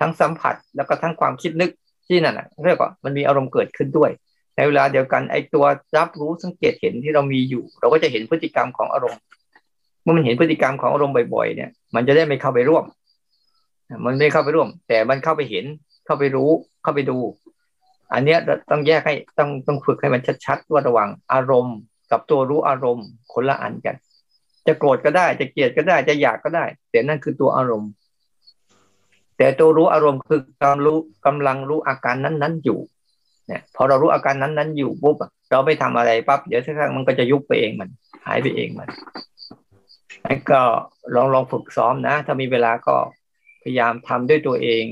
[0.00, 1.70] ทั้งสัมผัส แล้วก็ทั้งความคิดนึก
[2.08, 4.10] ที่นั่นนะเรียกว่ามันมีอารมณ์เกิดขึ้นด้วย
[4.56, 5.64] ในเวลาเดียวกันไอ้ตัว
[5.96, 9.20] รับรู้สังเกตเห็นที่เรามีอยู่ เราก็จะเห็นพฤติกรรมของอารมณ์
[10.02, 12.84] เมื่อมันเห็นพฤติกรรมของอารมณ์บ่อยๆเนี่ย มันจะได้ไม่เข้าไปร่วม
[14.04, 15.64] มันไม่เข้าไปร่วม แต่มันเข้าไปเห็น
[16.06, 16.50] เข้าไปรู้
[16.82, 17.18] เข้าไปดู
[18.12, 18.38] อันเนี้ย
[18.70, 21.76] ต้องแยกให้ต้องต้องฝึกให้มันชัดๆว่าระว่างอารมณ์
[22.10, 23.96] กับตัวรู้อารมณ์คนละอันกัน
[24.66, 27.90] จะโกรธก็ได้ จะเกลียดก็ได้ จะอยากก็ได้ แต่นั่นคือตัวอารมณ์
[29.38, 32.78] แต่ตัวรู้อารมณ์คือกำลังรู้กำลังรู้อาการนั้น ๆ อยู่
[33.46, 35.16] เนี่ย พอเรารู้อาการนั้นๆอยู่ปุ๊บ
[35.50, 37.88] เราไม่ทำอะไรปั๊บเดี๋ยวสักครั้งมันก็จะยุบไปเองมัน
[38.26, 38.88] หายไปเองมัน
[40.24, 40.60] นั่นก็
[41.14, 42.96] ลองลองฝึกซ้อมนะ ถ้ามีเวลาก็
[43.62, 44.84] พยายามทำด้วยตัวเอง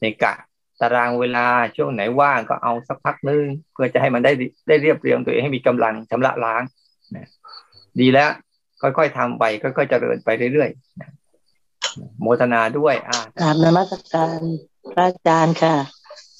[0.00, 0.34] ในกะ
[0.80, 1.46] ตารางเวลา
[1.76, 4.32] ช่วงไหนว่างก็เอาสักพักนึงเพื่อจะให้มันได้
[4.68, 6.62] ได้เรียบเรียงตัวเองให้มีกำลังชำระล้าง
[7.16, 7.28] นะ
[8.00, 8.30] ดีแล้ว
[8.82, 14.40] ค่อยๆทำไปค่อยๆเจริญไปเรื่อยๆโมทนาด้วยอ่ากราบนมัสการ
[14.92, 15.74] พระอาจารย์ค่ะ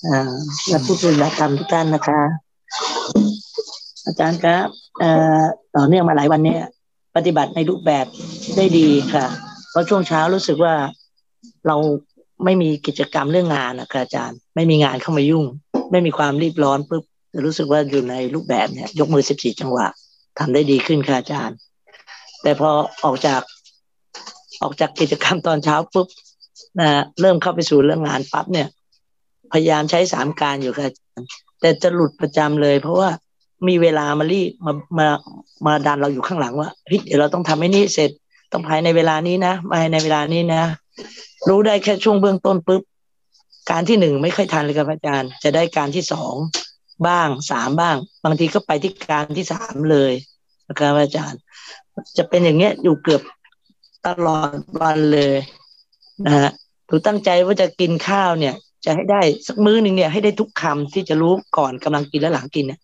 [0.06, 0.32] อ่า
[0.68, 2.20] และผู้ปฏิบัติธรรมทุกท่านนะคะ
[4.06, 4.66] อาจารย์ครับ
[5.00, 5.42] เอ่อ
[5.76, 6.56] ต่อเนื่องมาหลายวันเนี้
[7.16, 8.06] ปฏิบัติในรูปแบบ
[8.56, 9.26] ได้ดีค่ะ
[9.70, 10.74] เพราะช่วงเช้ารู้สึกว่า
[11.66, 11.76] เรา
[12.44, 15.44] ไม่มีกิจกรรมเรื่องงานนะคะอาจารย์ ไม่มีงานเข้ามายุ่ง
[15.90, 17.04] ไม่มีความรีบร้อนปุ๊บ
[17.44, 19.86] รู้สึกว่าอยู่ในรูปแบบเนี่ย ยกมือสิบสี่จังหวะ
[20.38, 21.56] ทำได้ดีขึ้นค่ะอาจารย์
[22.42, 22.70] แต่พอ
[23.04, 23.42] ออกจาก
[24.62, 26.06] ออกจากกิจกรรมตอนเช้าปุ๊บ
[26.80, 26.88] นะ
[27.20, 28.68] เริ่มเข้าไปสู่เรื่องงานปั๊บเนี่ย
[29.52, 30.90] พยายามใช้สามการอยู่ค่ะ
[31.60, 33.10] แต่จะหลุดประจำเลย เพราะว่า
[33.68, 35.08] มีเวลามารีมามา
[35.66, 38.10] มาดันเราอยู่ข้างหลังว่าเฮ้ยเดี๋ยวเราต้องทำให้นี่เสร็จ
[38.52, 40.62] ต้องภายในเวลานี้นะภายในเวลานี้นะ
[41.48, 42.82] รู้ได้แค่ช่วงเบื้องต้นปุ๊บ
[43.70, 46.34] การที่หนึ่งไม่ค่อยทันเลยครับอาจารย์ จะได้การที่สอง
[47.08, 50.12] บ้างสามบ้าง บางทีก็ไปที่การที่สามเลย
[50.68, 51.40] นะครับอาจารย์
[52.18, 53.22] จะเป็นอย่างเงี้ยอยู่เกือบ
[54.06, 55.36] ตลอดวันเลย
[56.26, 56.50] นะฮะ
[56.88, 62.78] ถูตั้งใจว่าจะกินข้าวเนี่ย จะให้ได้สักมื้อหนึ่งเนี่ยให้ได้ทุกคำที่จะรู้ก่อนกำลังกินและหลังกินเนี่ย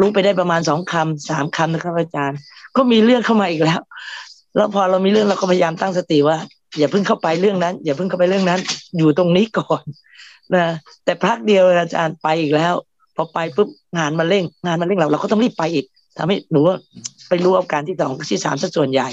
[0.00, 2.38] รู้ไปได้ประมาณสองคำสามคำนะครับอาจารย์
[2.76, 3.80] ก็มีเรื่องเข้ามาอีกแล้ว
[4.56, 6.36] แล้วพอเรามีเรื่องเราก็พยายามตั้งสติว่า
[6.78, 8.60] อย่าเพิ่งเข้าไปเรื่องนั้น อย่าเพิ่งเข้าไปเรื่องนั้น
[8.96, 9.82] อยู่ตรงนี้ก่อน
[10.54, 10.64] นะ
[11.04, 12.74] แต่พักเดียวอาจารย์ไปอีกแล้ว
[13.16, 15.84] พอไปปุ๊บงานมาเร่ง งานมาเร่งเราเราก็ต้องรีบไปอีก
[16.16, 16.76] ทำให้หนูว่า
[17.28, 19.08] ไปรู้อาการที่สองที่สามซะส่วนใหญ่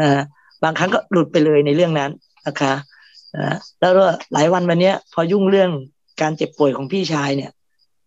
[0.00, 0.22] นะ
[0.62, 2.10] บางครั้งก็หลุดไปเลยในเรื่องนั้น
[2.46, 2.74] นะคะ
[3.36, 5.70] นะแล้วก็หลายวันวันนี้พอยุ่งเรื่อง
[6.20, 7.50] การเจ็บป่วยของพี่ชายเนี่ย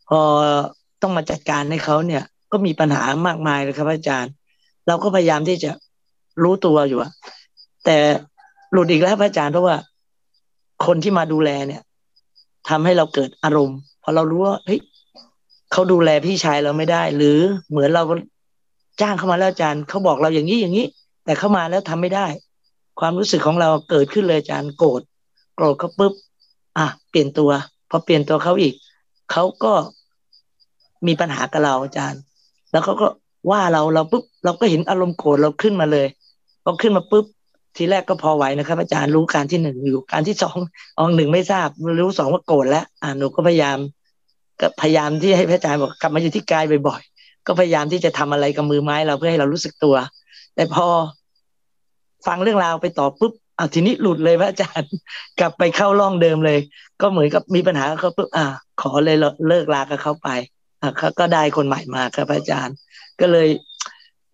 [0.10, 0.20] พอ
[1.02, 4.32] ต้องมาจัดการให้เขาเนี่ย ก็มีปัญหามากมายเลยครับอาจารย์
[4.88, 5.72] เราก็พยายามที่จะ
[6.44, 7.12] รู้ตัวอยู่อะ
[7.86, 7.98] แต่
[8.72, 9.76] หลุดอีกแล้วพระอาจารย์เพราะว่า
[10.86, 11.82] คนที่มาดูแลเนี่ย
[12.70, 14.80] ททำให้เราเกิดอารมณ์พอเรารู้ว่าเฮ้ย
[15.72, 17.38] เขาดูแลพี่ชายเราไม่ได้ หรือ
[17.70, 18.04] เหมือนเรา
[19.02, 20.86] จ้างเข้ามาแล้วอาจารย์เขาบอกเราอย่างนี้อย่างนี้
[21.26, 22.28] แต่เข้ามาแล้วทำไม่ได้
[23.00, 25.02] ความรู้สึกของเราเกิดขึ้นเลยอาจารย์โกรธ
[25.56, 26.14] โกรธเขาปุ๊บ
[26.78, 27.52] อะเปลี่ยนตัว
[27.90, 28.74] พอเปลี่ยนตัวเขาอีก
[29.32, 29.74] เขาก็
[31.08, 32.22] มีปัญหากับเราอาจารย์
[32.72, 33.08] แล้วเขาก็
[33.52, 36.08] ว่าเราเราปุ๊บเราก็เห็นอารมณ์โกรธเราขึ้นมาเลย
[36.64, 37.26] พอขึ้นมาปุ๊บ
[37.78, 40.58] ทีแรกก็พอไหวนะครับ อาจารย์รู้การที่หนึ่งอยู่การที่สอง
[40.98, 41.68] อองหนึ่งไม่ทราบ
[42.02, 43.78] รู้สองว่าโกรธแล้ว อ่าหนูก็พยายาม
[44.62, 47.02] ก็พยายามที่ให้พระอาจารย์บอกกลับมาอยู่ที่กายบ่อย
[47.50, 49.96] ก็พยายามที่จะทำอะไรกับมือไม้เราเพื่อให้เรารู้สึกตัว
[50.56, 50.88] แต่พอ
[52.28, 54.92] ฟังเรื่องราวไปต่อปุ๊บอ่าทีนี้หลุดเลยพระอาจารย์
[55.40, 56.60] กลับไปเข้าร่องเดิมเลย
[57.02, 58.46] ก็เหมือนกับมีปัญหาเขาปุ๊บอ่า
[58.82, 60.30] ขอเลยเลิกลากับเขาไป
[60.82, 62.76] อ่าเขาก็ได้คนใหม่มาครับอาจารย์
[63.20, 63.48] ก็เลย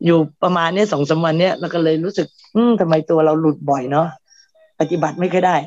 [0.06, 4.08] อยู่ประมาณเนี้ยสองสามวันเนี้ยเราก็เลยรู้สึก อืมทำไมตัวเราหลุดบ่อยเนาะ
[4.80, 5.58] ปฏิบัติไม่ค่อยได้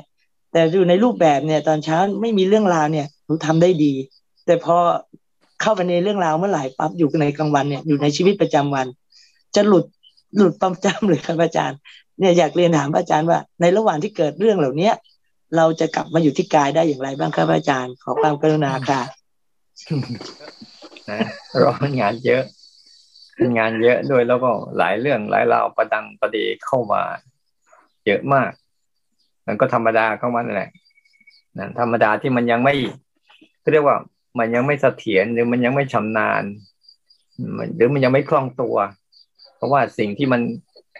[0.52, 3.92] แต่อยู่ในรูปแบบเนี่ย ตอนเช้าไม่มีเรื่องราวเนี่ยหนูทำได้ดี
[4.46, 4.76] แต่พอ
[5.60, 8.86] เข้าไปในเรื่องราวเมื่อไหร่ปั๊บอยู่ในกลางวันเนี่ยอยู่ในชีวิตประจำวัน
[9.54, 9.84] จะหลุด
[10.36, 11.78] หลุดประจำเลยครับอาจารย์
[12.18, 14.94] เนี่ยอยากเรียนถามอาจารย์ว่า ในระหว่างที่เกิดเรื่องเหล่าเนี้ย
[15.56, 19.00] เราจะกลับมาอยู่ที่กายได้อย่างไรบ้างครับอาจารย์ ขอความกรุณาค่ะ
[21.10, 21.18] นะ
[21.62, 22.42] รองานเยอะ
[23.58, 27.02] งานเยอะด้วยแล้วก็หลายเรื่องหลายราวประดังประเดเข้ามา
[28.06, 28.50] เยอะมาก
[29.46, 30.70] มันก็ธรรมดาเข้ามาแหละ
[31.58, 32.74] นะธรรมดาที่มันยังไม่
[33.72, 33.96] เรียกว่า
[34.38, 36.42] มันยังไม่เสถียรหรือมันยังไม่ชำนาญ
[37.74, 38.76] หรือมันยังไม่คล่องตัว
[39.56, 40.40] เพราะว่าสิ่งที่มัน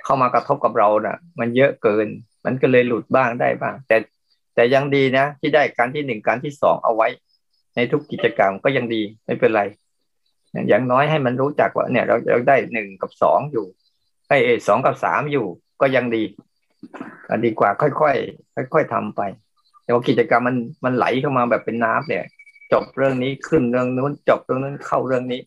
[0.05, 2.07] เข้ามากระทบกับเรานะ่ะ มันเยอะเกิน
[2.45, 3.97] มันก็เลยหลุดบ้างได้บ้าง แต่
[4.55, 7.09] แต่ยังดีนะ ที่ได้การที่หนึ่งการที่สองเอาไว้
[7.77, 9.63] ในทุกกิจกรรมก็ยังดีไม่เป็นไร
[10.69, 13.67] อย่างน้อยให้มันรู้จักว่าเนี่ย เราเราได้หนึ่งกับสองอยู่
[14.29, 15.47] ไอ้สองกับสามอยู่
[15.81, 16.23] ก็ยังดี
[17.45, 19.21] ดีกว่าค่อยๆค่อย ๆทำไป
[19.85, 22.25] แต่ว่ากิจกรรมมันมันไหลเข้ามาแบบเป็นน้ำเนี่ย
[22.73, 25.41] จบเรื่องนี้ขึ้นเรื่องนู้นจบเรื่องนั้นเข้าเรื่องนี้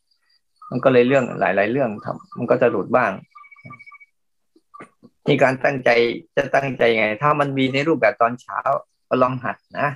[0.69, 3.11] มันก็เลยเรื่องหลาย ๆ เรื่องทำมันก็จะหลุดบ้าง
[5.25, 5.89] ที่การตั้งใจ
[6.37, 8.59] จะตั้งใจไง ถ้ามันมีในรูปแบบตอนเช้า
[9.09, 9.87] ก็ลองหัดนะ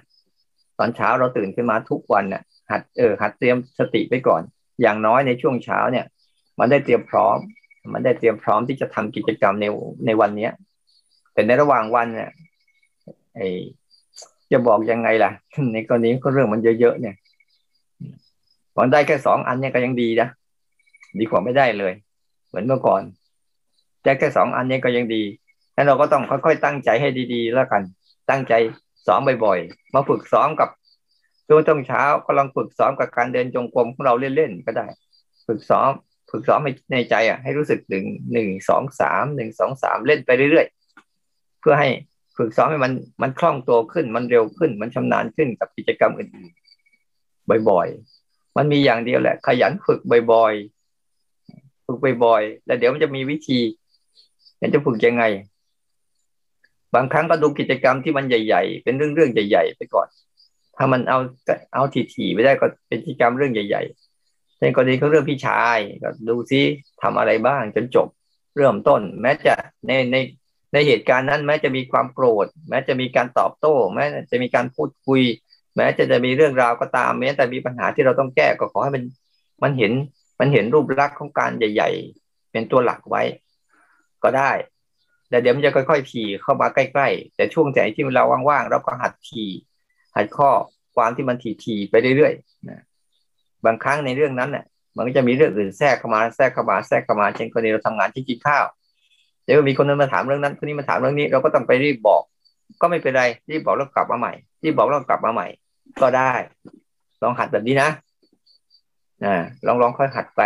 [0.79, 4.41] ตอนเช้าเราตื่นขึ้นมาทุกวันเนี่ยหัดเออหัดเตรียมสติไปก่อน
[4.81, 6.05] อย่างน้อยในช่วงเช้าเนี่ย
[6.59, 7.37] มันได้เตรียมพร้อม
[7.93, 9.65] มันได้เตรียมพร้อมที่จะทำกิจกรรมใน
[10.05, 10.51] ในวันเนี้ย
[11.33, 12.29] แต่ในระหว่างวันเนี่ย
[13.35, 13.41] ไอ
[14.51, 15.31] จะบอกยังไงล่ะ
[15.73, 17.15] ในกรณีก็เรื่องมันเยอะๆเนี่ย
[18.77, 20.27] มันได้แค่สองอันเนี่ยก็ยังดีนะ
[21.19, 21.93] ดีกว่าไม่ได้เลย
[22.47, 23.01] เหมือนเมื่อก่อน
[24.03, 25.23] แต่แค่สองอันนี้ก็ยังดี
[25.73, 27.81] แล้วเราก็ต้องค่อยๆตั้งใจให้ดี ๆ แล้วกัน
[28.29, 28.53] ตั้งใจ
[29.05, 30.69] สอนบ่อยๆ มาฝึกซ้อมกับ
[31.47, 34.87] ช่วงตองเช้าก็ลองฝึกซ้อมกับการเดินจงกรมของเราเล่นๆก็ได้
[35.47, 35.91] ฝึกซ้อม
[36.31, 36.59] ฝึกซ้อม
[36.91, 41.89] ในใจอะ ให้รู้สึกหนึ่งหนึ่งสองสามหนึ่งสองสามเล่นไปเรื่อยๆ เพื่อให้
[42.37, 49.99] ฝึกซ้อมให้มันมันคล่องตัวขึ้น มันเร็วขึ้น มันชำนาญขึ้นกับกิจกรรมอื่นๆบ่อยๆ มันมีอย่างเดียวแหละ ขยันฝึก
[50.31, 53.59] บ่อยๆ ฝึกบ่อยๆ แล้วเดี๋ยวมันจะมีวิธี
[54.73, 55.23] จะฝึกยังไง
[56.95, 60.07] บางครั้งก็ดูกิจกรรมที่มันใหญ่ ๆ เป็นเรื่องๆใหญ่ ๆ ไปก่อน
[60.77, 61.19] ถ้ามันเอา
[61.73, 61.83] เอา
[62.15, 66.61] ถี่ๆไม่ได้ก็เป็นกิจกรรมเรื่องใหญ่ๆในกรณีเขาเรื่องพี่ชายก็ดูซิ
[67.01, 68.07] ทำอะไรบ้างจนจบ
[68.55, 69.53] เริ่มต้น แม้จะ
[69.87, 70.15] ในใน
[70.75, 75.21] ในเหตุการณ์นั้นแม้จะมีความโกรธ แม้จะมีการตอบโต้ แม้จะมีการพูดคุย
[75.75, 79.03] แม้จะจะมีเรื่องราวก็ตาม แม้แต่มีปัญหาที่เราต้องแก้ก็ขอให้มัน
[79.63, 79.91] มันเห็น
[80.39, 81.89] มันเห็นรูปลักษณ์ของการใหญ่
[82.21, 83.23] ๆ เป็นตัวหลักไว้
[84.23, 84.51] ก็ได้
[85.29, 89.49] แต่เดี๋ยวมันจะค่อยๆถี่เข้ามาใกล้ๆ แต่ช่วงไหนที่เราว่างๆเราก็หัดถี่
[90.15, 90.49] หัดข้อ
[90.95, 92.81] ความที่มันถี่ๆไปเรื่อยๆนะ
[93.65, 98.65] บางครั้งในเรื่องนั้นเนี่ยมันก็จะมีเรื่องอื่นแทรกเข้ามาแทรกเข้ามาแทรกเข้ามาเช่นกรณีเราทำงานที่กินข้าว
[99.45, 102.23] เดี๋ยวมีคนนึงมาถามเรื่องนั้นคนนี้มาถามเรื่องนี้ เราก็ต้องไปรีบบอก
[102.81, 105.47] ก็ไม่เป็นไรรีบบอกแล้วกลับมาใหม่รีบบอกแล้วกลับมาใหม่
[106.01, 106.31] ก็ได้
[107.21, 107.89] ลองหัดแบบนี้นะ
[109.25, 109.35] อ่า
[109.67, 110.41] ลองลองค่อยหัดไป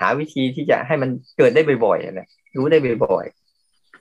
[0.00, 3.24] หาวิธีที่จะให้มันเกิดได้บ่อยๆนะรู้ได้บ่อย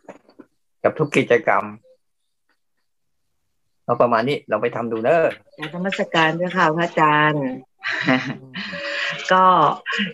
[0.03, 1.63] ๆกับทุกกิจกรรม
[3.86, 5.24] เราประมาณนี้เราไปทำดูเนอะ
[5.74, 7.45] ธรรมสการเจ้าค่ะพระอาจารย์
[9.34, 9.45] ก็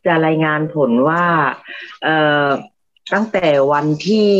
[0.06, 1.26] จะรายงานผลว่า
[2.04, 2.48] เอ่อ
[3.14, 4.32] ตั้งแต่วันที่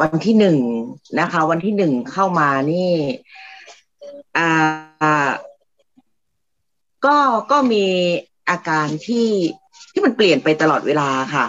[0.00, 0.58] วันที่หนึ่ง
[1.20, 2.90] นะคะ วันที่หนึ่งเข้ามานี่
[4.36, 5.30] อ่า
[7.06, 7.16] ก็
[7.50, 7.84] ก็มี
[8.50, 9.28] อาการที่
[9.92, 11.44] ที่มันเปลี่ยนไปตลอดเวลาค่ะ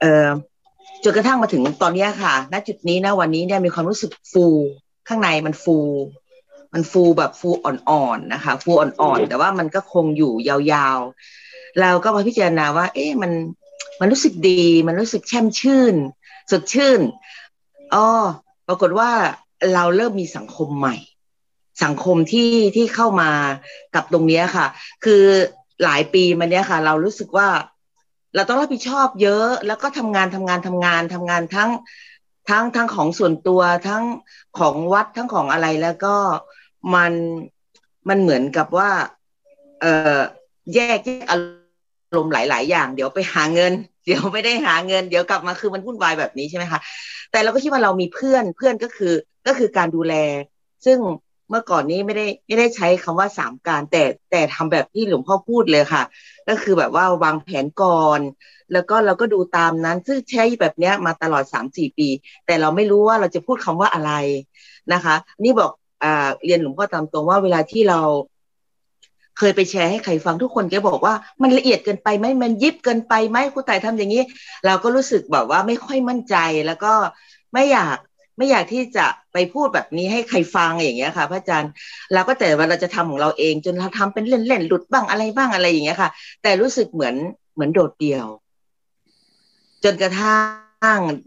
[0.00, 0.28] เอ่อ
[1.04, 4.46] จนกระทั่งมาถึงตอนนี้ค่ะ ณ จุดนี้นะวันนี้เนี่ยมีความรู้สึกฟู
[5.08, 5.78] ข้างในมันฟู
[6.72, 13.32] มันฟูแบบฟูอ่อนๆนะคะ ฟูอ่อนๆแต่ว่ามันก็คงอยู่ยาวๆ เราก็มาพิจารณาว่า เอ๊ะมัน
[14.00, 15.94] มันรู้สึกดี มันรู้สึกแช่มชื่น
[16.50, 17.00] สดชื่น
[17.94, 18.06] อ๋อ
[18.68, 19.10] ปรากฏว่า
[19.74, 20.96] เราเริ่มมีสังคมใหม่
[21.84, 23.30] สังคมที่ที่เข้ามา
[23.94, 24.66] กับตรงนี้ค่ะ
[25.04, 25.22] คือ
[25.84, 27.48] หลายปีมาเนี้ยค่ะ เรารู้สึกว่า
[28.34, 31.70] เราต้องรับผิดชอบเยอะ แล้วก็ทำงานทำงานทำงานทำงานทั้ง
[32.48, 34.04] ทั้งทั้งของส่วนตัวทั้ง
[34.58, 36.16] ของวัดทั้งของอะไรแล้วก็
[36.94, 37.12] มัน
[38.08, 38.90] มันเหมือนกับว่า
[39.80, 39.86] เอ
[40.16, 40.18] อ
[40.74, 41.61] แยกแยกอารม
[42.24, 43.72] ณ์หลาย ๆ อย่าง เดี๋ยวไปหาเงิน
[44.06, 46.80] เดี๋ยวไม่ได้หาเงิน เดี๋ยวกลับมาคือมันวุ่นวายแบบนี้ใช่ไหมคะ
[47.30, 49.12] แต่เราก็คิดว่าเรามีเพื่อนเพื่อนก็คือ
[49.46, 50.14] ก็คือการดูแล
[50.84, 50.98] ซึ่ง
[51.50, 56.02] เมื่อก่อนนี้ไม่ได้ไม่ได้ใช้คำว่าสามการ แต่แต่ทำแบบที่หลวงพ่อพูดเลยค่ะ
[56.48, 58.20] ก็คือแบบว่าวางแผนก่อน
[58.72, 62.08] แล้วก็เราก็ดูตามนั้น ซึ่งใช้แบบนี้มาตลอดสามสี่ปี
[62.46, 64.12] แต่เราไม่รู้ว่าเราจะพูดคำว่าอะไร
[64.92, 65.70] นะคะ นี่บอก
[66.02, 66.04] อ
[66.44, 68.00] เรียนหลวงพ่อตามตรงว่าเวลาที่เรา
[69.38, 74.22] เคยไปแชร์ให้ใครฟังทุกคนแกบอกว่ามันละเอียดเกินไปไหมมันยิบเกินไปไหมครูต่ายทำอย่างนี้
[74.66, 76.92] เราก็รู้สึกแบบว่าไม่ค่อยมั่นใจแล้วก็
[77.52, 77.98] ไม่อยาก
[78.38, 81.72] ไม่อยากที่จะไปพูดแบบนี้ให้ใครฟังอย่างเงี้ยค่ะพระอาจารย์
[82.12, 86.10] เราก็แต่ว่าเราจะทำของเราเอง จนเราทำเป็นเล่นๆหลุดบ้างอะไรบ้างอะไรอย่างเงี้ยค่ะ
[86.42, 87.14] แต่รู้สึกเหมือน
[87.54, 88.26] เหมือนโดดเดี่ยว
[89.84, 90.61] จนกระทั่ง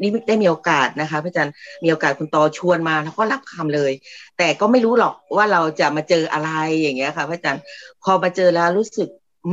[0.02, 1.54] นี่ได้มีโอกาสนะคะพระอาจารย์
[1.84, 3.92] มีโอกาสคุณตอชวนมาแล้วก็รับคำเลย
[4.38, 6.50] แต่ก็ไม่รู้หรอกว่าเราจะมาเจออะไร
[6.82, 7.64] อย่างเงี้ยค่ะพระอาจารย์
[8.04, 9.08] พอมาเจอแล้วรู้สึก
[9.46, 9.52] อื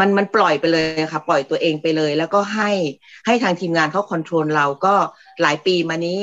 [0.00, 2.70] มันมันปล่อยไปเลยค่ะ ปล่อยตัวเองไปเลย แล้วก็ให้
[3.26, 4.94] ให้ทางทีมงานเขาคอนโทรลเราก็
[5.42, 6.20] หลายปีมานี้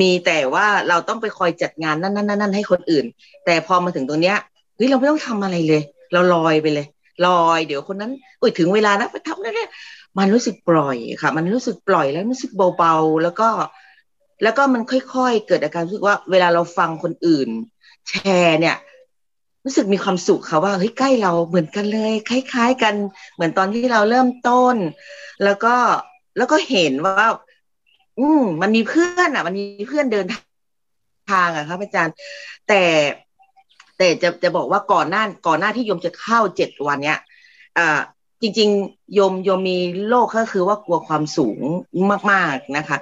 [0.00, 3.04] มีแต่ว่าเราต้องไปคอยจัดงานนั่นนั่นนั่นให้คนอื่น
[3.44, 4.36] แต่พอมาถึงตรงเนี้ย
[4.76, 5.82] เฮ้ยเราไม่ต้องทำอะไรเลย
[6.12, 6.86] เราลอยไปเลย
[7.26, 9.70] ลอยเดี๋ยวคนนั้นอุ้ยถึงเวลานะไปทำนั่นเนี่ย
[10.18, 13.48] มันรู้สึกปล่อยค่ะ มันรู้สึกปล่อยแล้วรู้สึกเบาๆแล้วก็
[14.42, 17.48] แล้วก็มันค่อยๆ เกิดอาการรู้สึกว่าเวลาเราฟังคนอื่น
[18.08, 18.76] แชร์เนี่ย
[19.64, 22.94] รู้สึกมีความสุขค่ะว่าเฮ้ยใกล้เราเหมือนกันเลย คล้าย ๆ กัน
[23.34, 24.76] เหมือนตอนที่เราเริ่มต้น
[25.44, 25.74] แล้วก็
[26.36, 27.26] แล้วก็เห็นว่า
[28.18, 30.26] อืมมันมีเพื่อนอะ มันมีเพื่อนเดิน
[31.32, 32.14] ทางอะครับอาจารย์
[32.68, 32.82] แต่
[33.98, 37.20] แต่จะจะบอกว่าก่อนหน้าก่อนหน้าที่โยมจะเข้าเจ็ดวันเนี้ย
[37.78, 37.98] อ่า
[38.42, 39.78] จริงๆโยมโยมมี
[40.08, 41.60] โรคก็คือว่ากลัวความสูง
[42.30, 42.98] มากๆนะคะ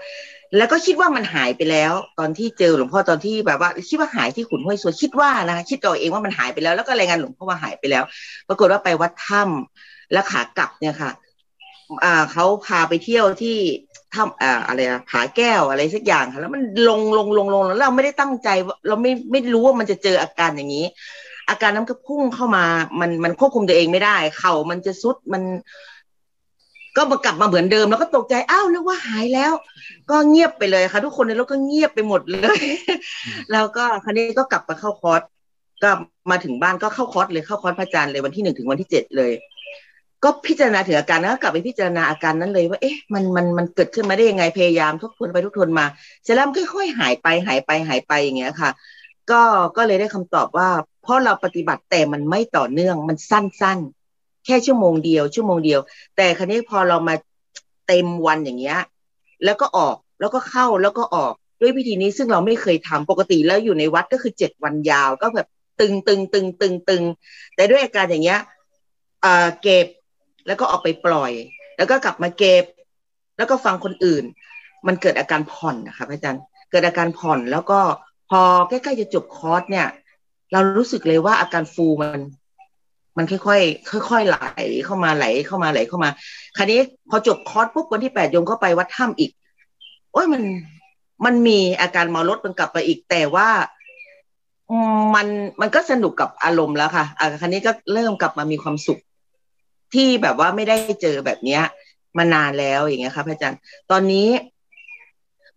[0.57, 8.05] แล้วก็คิดว่ามันหายไปแล้ว ตอนที่เจอหลวงพ่อตอนที่แบบว่า คิดว่าหายที่ขุนห้วยสวยคิดว่านะคิดตัวเองว่ามันหายไปแล้ว แล้วก็รายงานหลวงพ่อว่าหายไปแล้ว
[8.49, 11.11] ปรากฏว่าไปวัดถ้ำแล้วขากลับเนี่ยค่ะ
[12.05, 13.57] อ่าเขาพาไปเที่ยวที่
[14.15, 18.49] ถ้ำอ่าอะไรอะผาแก้วอะไรสักอย่างค่ะแล้วมันลงลงลงลงแล้วเราไม่ได้ตั้งใจ
[18.89, 20.87] เราไม่ไม่รู้ว่ามันจะเจออาการอย่างนี้
[21.49, 22.65] อาการนั้นก็พุ่งเข้ามา
[23.01, 25.43] มันมันควบคุมตัวเองไม่ได้ เข่ามันจะซุดมัน
[26.97, 29.53] ก็มากลับมาเหมือนเดิม แล้วก็ตกใจอ้าวนึกว่าหายแล้ว
[30.11, 32.61] ก็เงียบไปเลยค่ะ ทุกคนในรถก็เงียบไปหมดเลย
[33.53, 35.23] แล้วก็คราวนี้ก็กลับมาเข้าคอร์ส
[35.83, 35.91] ก็
[36.31, 39.33] มาถึงบ้านก็เข้าคอร์สเลยเข้าคอร์สพระอาจารย์เลยวันที่หนึ่งถึงวันที่เจ็ดเลย
[40.25, 45.87] ก็พิจารณาถึงอาการแล้วก็กลับไปพิจารณาอาการนั้นเลยว่าเอ๊ะมันมันมันเกิดขึ้นมาได้ยังไงพยายามทบทวนไปทบทวนมา
[46.23, 48.71] เสร็จแล้วมันค่อยๆหายไปหายไปหายไปอย่างเงี้ยค่ะ
[49.31, 49.43] ก็
[49.77, 50.71] ก็เลยได้คำตอบว่า
[51.03, 55.81] เพราะเราปฏิบัติแต่มันไม่ต่อเนื่องมันสั้นๆ แค่ชั่วโมงเดียว ชั่วโมงเดียว
[56.17, 57.15] แต่ครั้นี้พอเรามา
[57.87, 58.79] เต็มวันอย่างเงี้ย
[59.45, 65.49] แล้วก็ออกแล้วก็เข้าแล้วก็ออกด้วยวิธีนี้ซึ่งเราไม่เคยทำปกติแล้วอยู่ในวัดก็คือเจ็ดวันยาว ก็แบบ
[65.81, 67.03] ตึงตึงตึงตึงตึง
[67.55, 68.41] แต่ด้วยอาการอย่างเงี้ย
[69.23, 69.87] เออเก็บ
[70.47, 71.33] แล้วก็ออกไปปล่อย
[71.77, 72.65] แล้วก็กลับมาเก็บ
[73.37, 74.25] แล้วก็ฟังคนอื่น
[74.87, 77.81] มันเกิดอาการผ่อนนะคะอาจารย์เกิดอาการผ่อนแล้วก็
[78.31, 79.87] พอใกล้ๆจะจบคอร์สเนี่ย
[80.53, 82.21] เรารู้สึกเลยว่าอาการฟูมัน
[83.17, 84.39] มันค่อยๆค่อยๆไหล
[84.85, 86.11] เข้ามาไหลเข้ามาไหลเข้ามา
[86.57, 89.31] คราวนี้พอจบคอร์สปุ๊บวันที่แปดยมก็ไปวัดถ้ำอีก
[90.13, 90.43] โอ้ยมัน
[91.25, 93.49] มันมีอาการเมาลดมันกลับไปอีกแต่ว่า
[95.15, 95.27] มัน
[95.61, 99.01] มันก็สนุกกับอารมณ์แล้วค่ะอะคราวนี้ก็เริ่มกลับมามีความสุข
[99.95, 101.63] ที่แบบว่าไม่ได้เจอแบบเนี้ย
[102.19, 103.59] มานานแล้วอย่างเงี้ยครับอาจารย์
[103.91, 104.27] ตอนนี้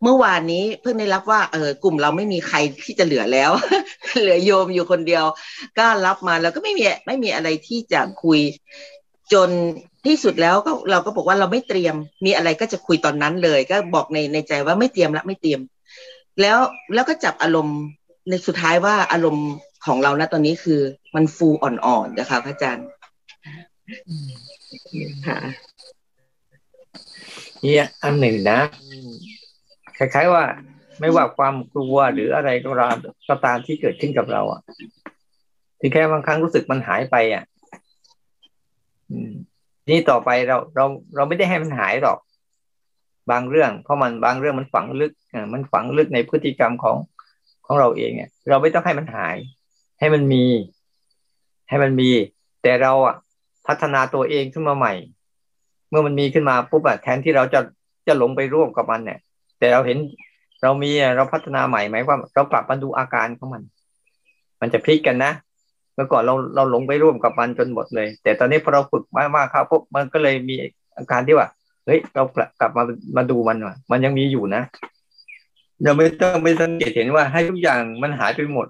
[0.03, 3.51] เมื่อวานนี้เพิ่งได้รับว่าเออกลุ่มเราไม่มีใครที่จะเหลือแล้ว
[4.21, 5.23] เหลือโยมอยู่คนเดียว
[5.77, 8.39] ก็รับมาแล้วก็ไม่มีไม่มีอะไรที่จะคุย
[9.33, 9.49] จน
[10.05, 11.95] ที่สุดแล้วก็เราก็บอกว่าเราไม่เตรียม
[12.25, 15.61] มีอะไรก็จะคุยตอนนั้นเลย ก็บอกในในใจว่าไม่เตรียมละไม่เตรียม
[16.41, 16.57] แล้ว
[16.93, 17.79] แล้วก็จับอารมณ์
[18.29, 19.49] ในสุดท้ายว่าอารมณ์
[19.85, 20.79] ของเราณตอนนี้คือ
[21.15, 22.87] มันฟูอ่อนๆนะคะพระอาจารย์
[25.27, 25.39] ค่ะ
[27.63, 28.59] นี่อันหนึ่งนะ
[29.99, 30.43] คล้ายๆว่า
[30.99, 32.95] ไม่ว่าความกลัวหรืออะไรก็ตาม
[33.27, 34.61] ก็ตามที่เกิดขึ้นกับเราอะ
[35.79, 37.43] ที่แค่บางครั้งรู้สึกมันหายไปอะ
[39.89, 40.85] นี่ต่อไปเราเรา
[41.15, 42.19] เราไม่ได้ให้มันหายหรอก
[43.31, 46.97] บางเรื่อง เพราะมันบางเรื่องมันฝังลึกอ่ามันฝังลึกในพฤติกรรมของ
[47.65, 49.35] ของเราเองเนี่ยเราไม่ต้องให้มันหาย
[49.99, 50.45] ให้มันมี
[51.69, 52.09] ให้มันมี
[52.63, 53.15] แต่เราอะ
[53.67, 54.93] พัฒนาตัวเองขึ้นมาใหม่
[55.89, 57.59] เมื่อมันมีขึ้นมาปุ๊บอะแทนที่เราจะ
[58.07, 59.19] จะหลงไปร่วมกับมันเนี่ย
[59.59, 59.97] แต่เราเห็น
[60.63, 63.63] เรามีเราพัฒนาใหม่ไหมว่าเรากลับมาดูอาการของมัน
[64.61, 65.31] มันจะพลิกกันนะ
[65.95, 70.55] เมื่อก่อนเราเราหลงไปร่วมกับมันจนหมดเลย แต่ตอนนี้พอเราฝึกมากๆครับพวกมันก็เลยมี
[70.97, 71.47] อาการที่ว่า
[71.85, 72.23] เฮ้ยเรา
[72.59, 72.83] กลับมา
[73.17, 74.63] มาดูมันว่ะมันยังมีอยู่นะ
[75.83, 78.67] เราไม่ต้องไปสังเกตเห็นว่าให้ทุกอย่างมันหายไปหมด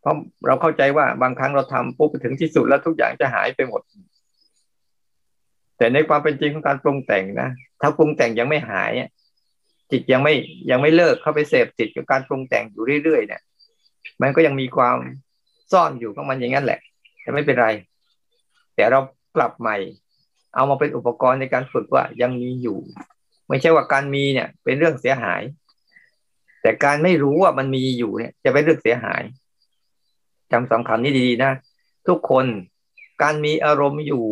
[0.00, 3.80] เพราะเราเข้าใจว่าบางครั้งเราทำปุ๊บไปถึงที่สุดแล้วทุกอย่างจะหายไปหมด
[5.78, 7.48] แต่ในความเป็นจริงของการปรุงแต่งนะ
[7.80, 8.92] ถ้าปรุงแต่งยังไม่หาย
[9.92, 10.34] จิตยังไม่
[10.70, 13.42] ยังไม่เลิกเข้าไปเสพติดกับการปรุงแต่งอยู่เรื่อยๆเนี่ย
[14.22, 14.98] มันก็ยังมีความ
[15.72, 16.80] ซ่อนอยู่ของมันอย่างนั้นแหละ
[17.20, 17.68] แต่ไม่เป็นไร
[18.74, 19.00] แต่เรา
[19.36, 19.76] กลับใหม่
[20.54, 22.78] เอามาเป็นอุปกรณ์ในการฝึกว่ายังมีอยู่
[23.48, 25.42] ไม่ใช่ว่าการมีเนี่ย เป็นเรื่องเสียหาย
[26.62, 29.22] แต่การไม่รู้ว่ามันมีอยู่เนี่ย จะเป็นเรื่องเสียหาย
[30.52, 31.52] จำสองคำนี้ดีๆนะ
[32.08, 32.46] ทุกคน
[33.22, 34.26] การมีอารมณ์อยู่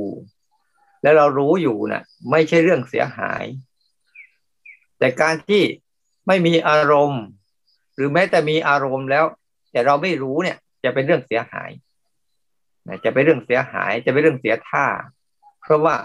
[1.03, 3.45] แล้วเรารู้อยู่นะ่ะ ไม่ใช่เรื่องเสียหาย
[5.01, 5.63] แต่การที่
[6.27, 7.23] ไม่มีอารมณ์
[7.95, 9.25] หรือแม้แต่มีอารมณ์แล้ว
[9.73, 11.71] แต่เราไม่รู้เนี่ย จะเป็นเรื่องเสียหาย
[13.05, 14.87] จะเป็นเรื่องเสียหายจะเป็นเรื่องเสียท่า
[15.63, 15.97] เพราะว่า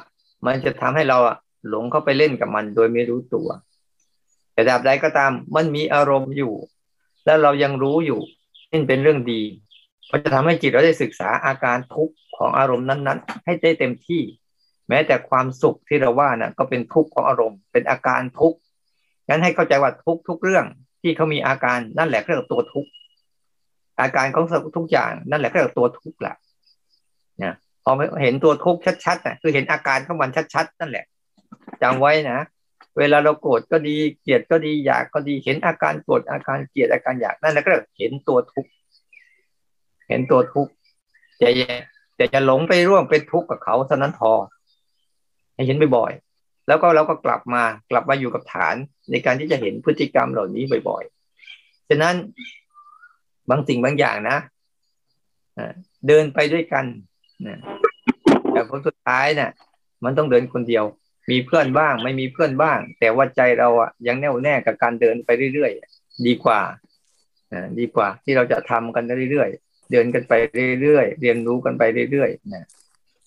[0.46, 1.18] มันจะทำให้เรา
[1.70, 3.50] หลงเข้าไปเล่นกับมันโดยไม่รู้ตัว
[4.54, 6.54] แต่ดาบใดก็ตามมันมีอารมณ์อยู่
[7.26, 8.22] แล้วเรายังรู้อยู่
[8.72, 9.42] นี่เป็นเรื่องดี
[10.12, 14.22] มันจะทำให้จิตเราได้ศึกษาอาการทุกข์ของอารมณ์นั้น ๆ ให้ได้เต็มที่
[14.90, 18.58] แม้แต่ความสุขที่เราว่านะ่ะก็เป็นทุกข์ของอารมณ์ เป็นอาการทุกข์
[19.28, 20.66] งั้นให้เข้าใจว่าทุกทุกเรื่อง
[21.02, 22.86] ที่เขามีอาการนั่นแหละเรียกตัวทุก
[24.02, 24.46] อาการของ
[24.78, 26.36] ทุกอย่างนั่นแหละเรียกตัวทุกแหละ
[27.40, 27.54] เนี่ย
[27.84, 27.92] พอ
[28.24, 31.06] เห็นตัวทุกชัดๆนะคือเห็นอาการของมันชัดๆ นั่นแหละ
[31.82, 32.40] จำไว้นะ
[32.98, 38.66] เวลาเราโกรธก็ดีเกลียดก็ดีอยากก็ดีเห็นอาการโกรธอาการเกลียดอาการอยากนั่นแหละก็เห็นตัวทุก
[40.10, 40.68] เห็นตัวทุก
[41.42, 41.50] จะ
[42.16, 44.32] แต่จะหลงไปร่วมเป็นทุกข์กับเขาเท่านั้นพอ
[45.54, 46.12] ให้เห็นบ่อย
[46.68, 48.76] แล้วก็เราก็กลับมากลับมาอยู่กับฐาน
[49.12, 52.16] ในการที่จะเห็นพฤติกรรมเหล่านี้บ่อยๆ ฉะนั้น
[53.50, 54.38] บางสิ่งบางอย่างนะ
[56.08, 56.86] เดินไปด้วยกัน
[57.48, 57.58] นะ
[58.52, 59.52] แต่ผลสุดท้ายเนะ่ย
[60.04, 60.86] มันต้องเดินคนเดียว
[61.32, 66.62] มีเพื่อนบ้าง ไม่มีเพื่อนบ้าง แต่ว่าใจเราอะยังแน่วแน่กับการเดินไปเรื่อยๆดีกว่า
[67.80, 70.34] ดีกว่าที่เราจะทำกันเรื่อยๆเดินกันไป
[70.82, 72.66] เรื่อยๆเรียนรู้กันไปเรื่อยๆนะ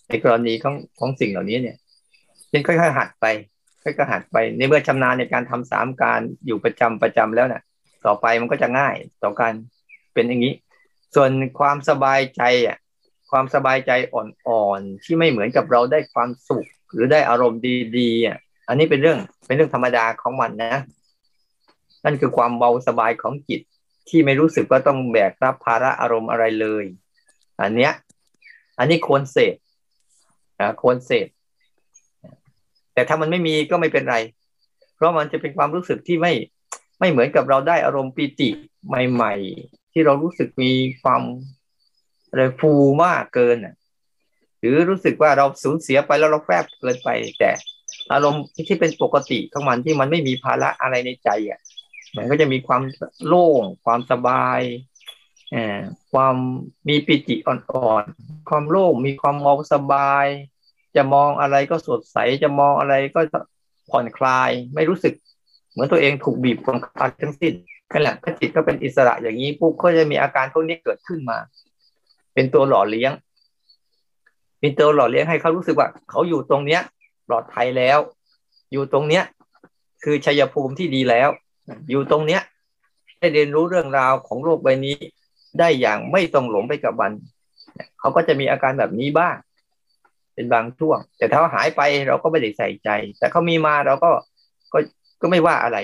[0.08, 1.76] ในกรณีของของสิ่งเหล่านี้เนี่ย
[2.50, 3.26] เป็นค่อยๆหัดไป
[3.82, 7.62] ค่อยๆหัดไปในเมื่อชำนาญในการทำสามการอยู่ประจำประจำแล้วเนะ่ย
[8.06, 9.52] ต่อไปมันก็จะง่ายต่อการ
[10.14, 10.54] เป็นอย่างนี้
[11.14, 12.78] ส่วนความสบายใจอะ
[13.30, 17.60] ความสบายใจอ่อนๆที่ไม่เหมือนกับเราได้ความสุข หรือได้อารมณ์
[17.98, 18.38] ดีๆอะ
[18.68, 20.74] อันนี้เป็นเรื่องเป็นเรื่องธรรมดาของมันนะ
[22.04, 23.60] นั่นคือความเบาสบายของจิต
[24.08, 26.84] ที่ไม่รู้สึกว่าต้องแบกรับภาระอารมณ์อะไรเลย
[27.60, 27.92] อันเนี้ย
[28.78, 29.56] อันนี้ควรเสพ
[30.58, 31.26] อ่าควรเสพ
[32.98, 34.16] แต่ถ้ามันไม่มีก็ไม่เป็นไร
[34.96, 36.32] เพราะมันจะเป็นความรู้สึกที่ไม่
[37.00, 38.48] ไม่เหมือนกับเราได้อารมณ์ปีติ
[38.88, 40.72] ใหม่ ๆ ที่เรารู้สึกมี
[41.02, 41.22] ความ
[42.28, 42.72] อะไรฟู
[43.04, 43.56] มากเกิน
[44.58, 47.50] หรือรู้สึกว่าเราสูญเสียไปแล้วเราแฝบเกินไป แต่
[48.12, 51.60] อารมณ์ที่เป็นปกติของมันที่มันไม่มีภาระอะไรในใจอะ
[52.16, 52.82] มันก็จะมีความ
[53.26, 54.60] โล่ง ความสบาย
[56.12, 56.36] ความ
[56.88, 60.26] มีปิติอ่อนๆ ความโล่ง มีความเบาสบาย
[60.96, 63.20] จะมองอะไรก็สดใสจะมองอะไรก็
[63.90, 65.14] ผ่อนคลาย ไม่รู้สึก
[65.72, 67.54] เหมือนตัวเองถูกบีบบังคับทั้งสิ้น
[67.92, 71.38] นั่นแหละถ้าจิตก็เป็นอิสระอย่างนี้ปุ๊บก็จะมีอาการพวกนี้เกิดขึ้นมา
[72.34, 73.12] เป็นตัวหล่อเลี้ยง
[74.60, 76.80] เป็นตัวหล่อเลี้ยงให้เขารู้สึกว่า เขาอยู่ตรงเนี้ย
[77.28, 77.98] ปลอดภัยแล้ว
[78.72, 79.24] อยู่ตรงเนี้ย
[80.04, 81.28] คือชัยภูมิที่ดีแล้ว
[81.90, 82.42] อยู่ตรงเนี้ย
[83.18, 84.96] ได้เรียนรู้เรื่องราวของโลกใบนี้
[85.58, 87.12] ได้อย่างไม่ต้องหลงไปกับมัน
[88.00, 89.34] เขาก็จะมีอาการแบบนี้บ้าง
[90.38, 94.10] เป็นบางช่วง แต่ถ้าหายไปเราก็ไม่ได้ใส่ใจ แต่เขามีมาเราก็
[94.72, 94.78] ก็
[95.20, 95.78] ก็ไม่ว่าอะไร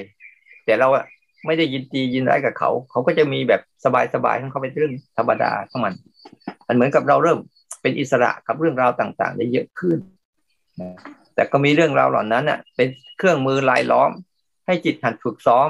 [0.64, 1.04] แต่เราอะ
[1.46, 3.62] ไม่ได้ยินดียินร้ายกับเขา เขาก็จะมีแบบ
[4.14, 5.94] สบายๆของเขาเป็นเรื่องธรรมดาของมัน
[6.68, 7.38] มันเหมือนกับเราเริ่ม
[7.82, 9.98] เป็นอิสระกับเรื่องราวต่าง ๆ ได้เยอะขึ้น
[11.34, 12.88] แต่ก็มีเรื่องราวเหล่านั้นเน่ะ เป็น
[13.18, 14.10] เครื่องมือลายล้อม
[14.66, 15.68] ให้จิตหัดฝึกซ้อม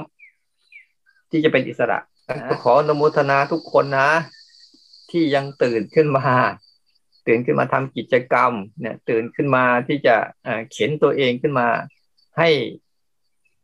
[1.30, 1.98] ที่จะเป็นอิสระ
[2.62, 4.10] ขออนโมทนาทุกคนนะ
[5.10, 6.26] ที่ยังตื่นขึ้นมา
[7.26, 10.16] ตื่นขึ้นมาทำกิจกรรม เนี่ยตื่นขึ้นมาที่จะ
[10.72, 11.68] เข็นตัวเองขึ้นมา
[12.38, 12.50] ให้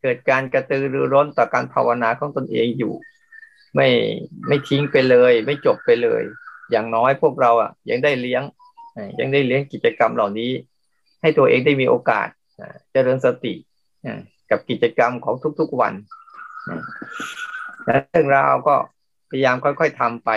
[0.03, 2.95] เกิดการกระตือรือร้นต่อการภาวนาของตนเองอยู่
[3.77, 3.89] ไม่
[4.49, 6.23] ไม่ทิ้งไปเลย ไม่จบไปเลย
[6.71, 8.43] อย่างน้อยพวกเราอะ ยังได้เลี้ยง
[9.21, 10.51] ยังได้เลี้ยงกิจกรรมเหล่านี้
[11.23, 12.29] ให้ตัวเองได้มีโอกาส
[12.93, 13.55] เจริญสติ
[14.51, 15.95] กับกิจกรรมของทุกๆวัน
[17.87, 18.75] และเรื่องราวก็
[19.31, 20.31] พยายามค่อยๆทำไป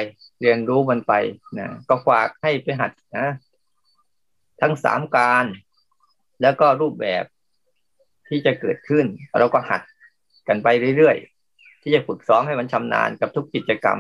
[0.44, 1.14] เรียนรู้มันไป
[1.60, 3.28] นะก็ฝากให้ไปหัดนะ
[4.62, 5.46] ทั้งสามการ
[6.42, 7.24] แล้วก็รูปแบบ
[8.30, 9.06] ที่จะเกิดขึ้น
[9.40, 9.82] เราก็หัด
[10.48, 10.68] กันไป
[10.98, 14.00] เรื่อยๆ ที่จะฝึกซ้อมให้มันชำนาญกับทุกกิจกรรม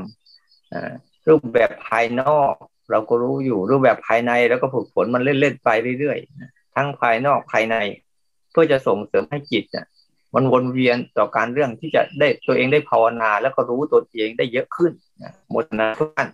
[1.29, 2.53] รูปแบบภายนอก
[2.91, 5.69] เราก็รู้อยู่รูปแบบภายในแล้วก็ฝึกฝนมันเล่นๆไป
[5.99, 7.75] เรื่อยๆ ทั้งภายนอกภายใน
[8.51, 9.85] เพื่อจะส่งเสริมให้จิตเนี่ย
[10.35, 14.91] มันวนเวียนต่อการเรื่องที่จะได้ตัวเองได้ภาวนา แล้วก็รู้ตัวเองได้เยอะขึ้น
[15.51, 16.29] หมดนะทุกท่าน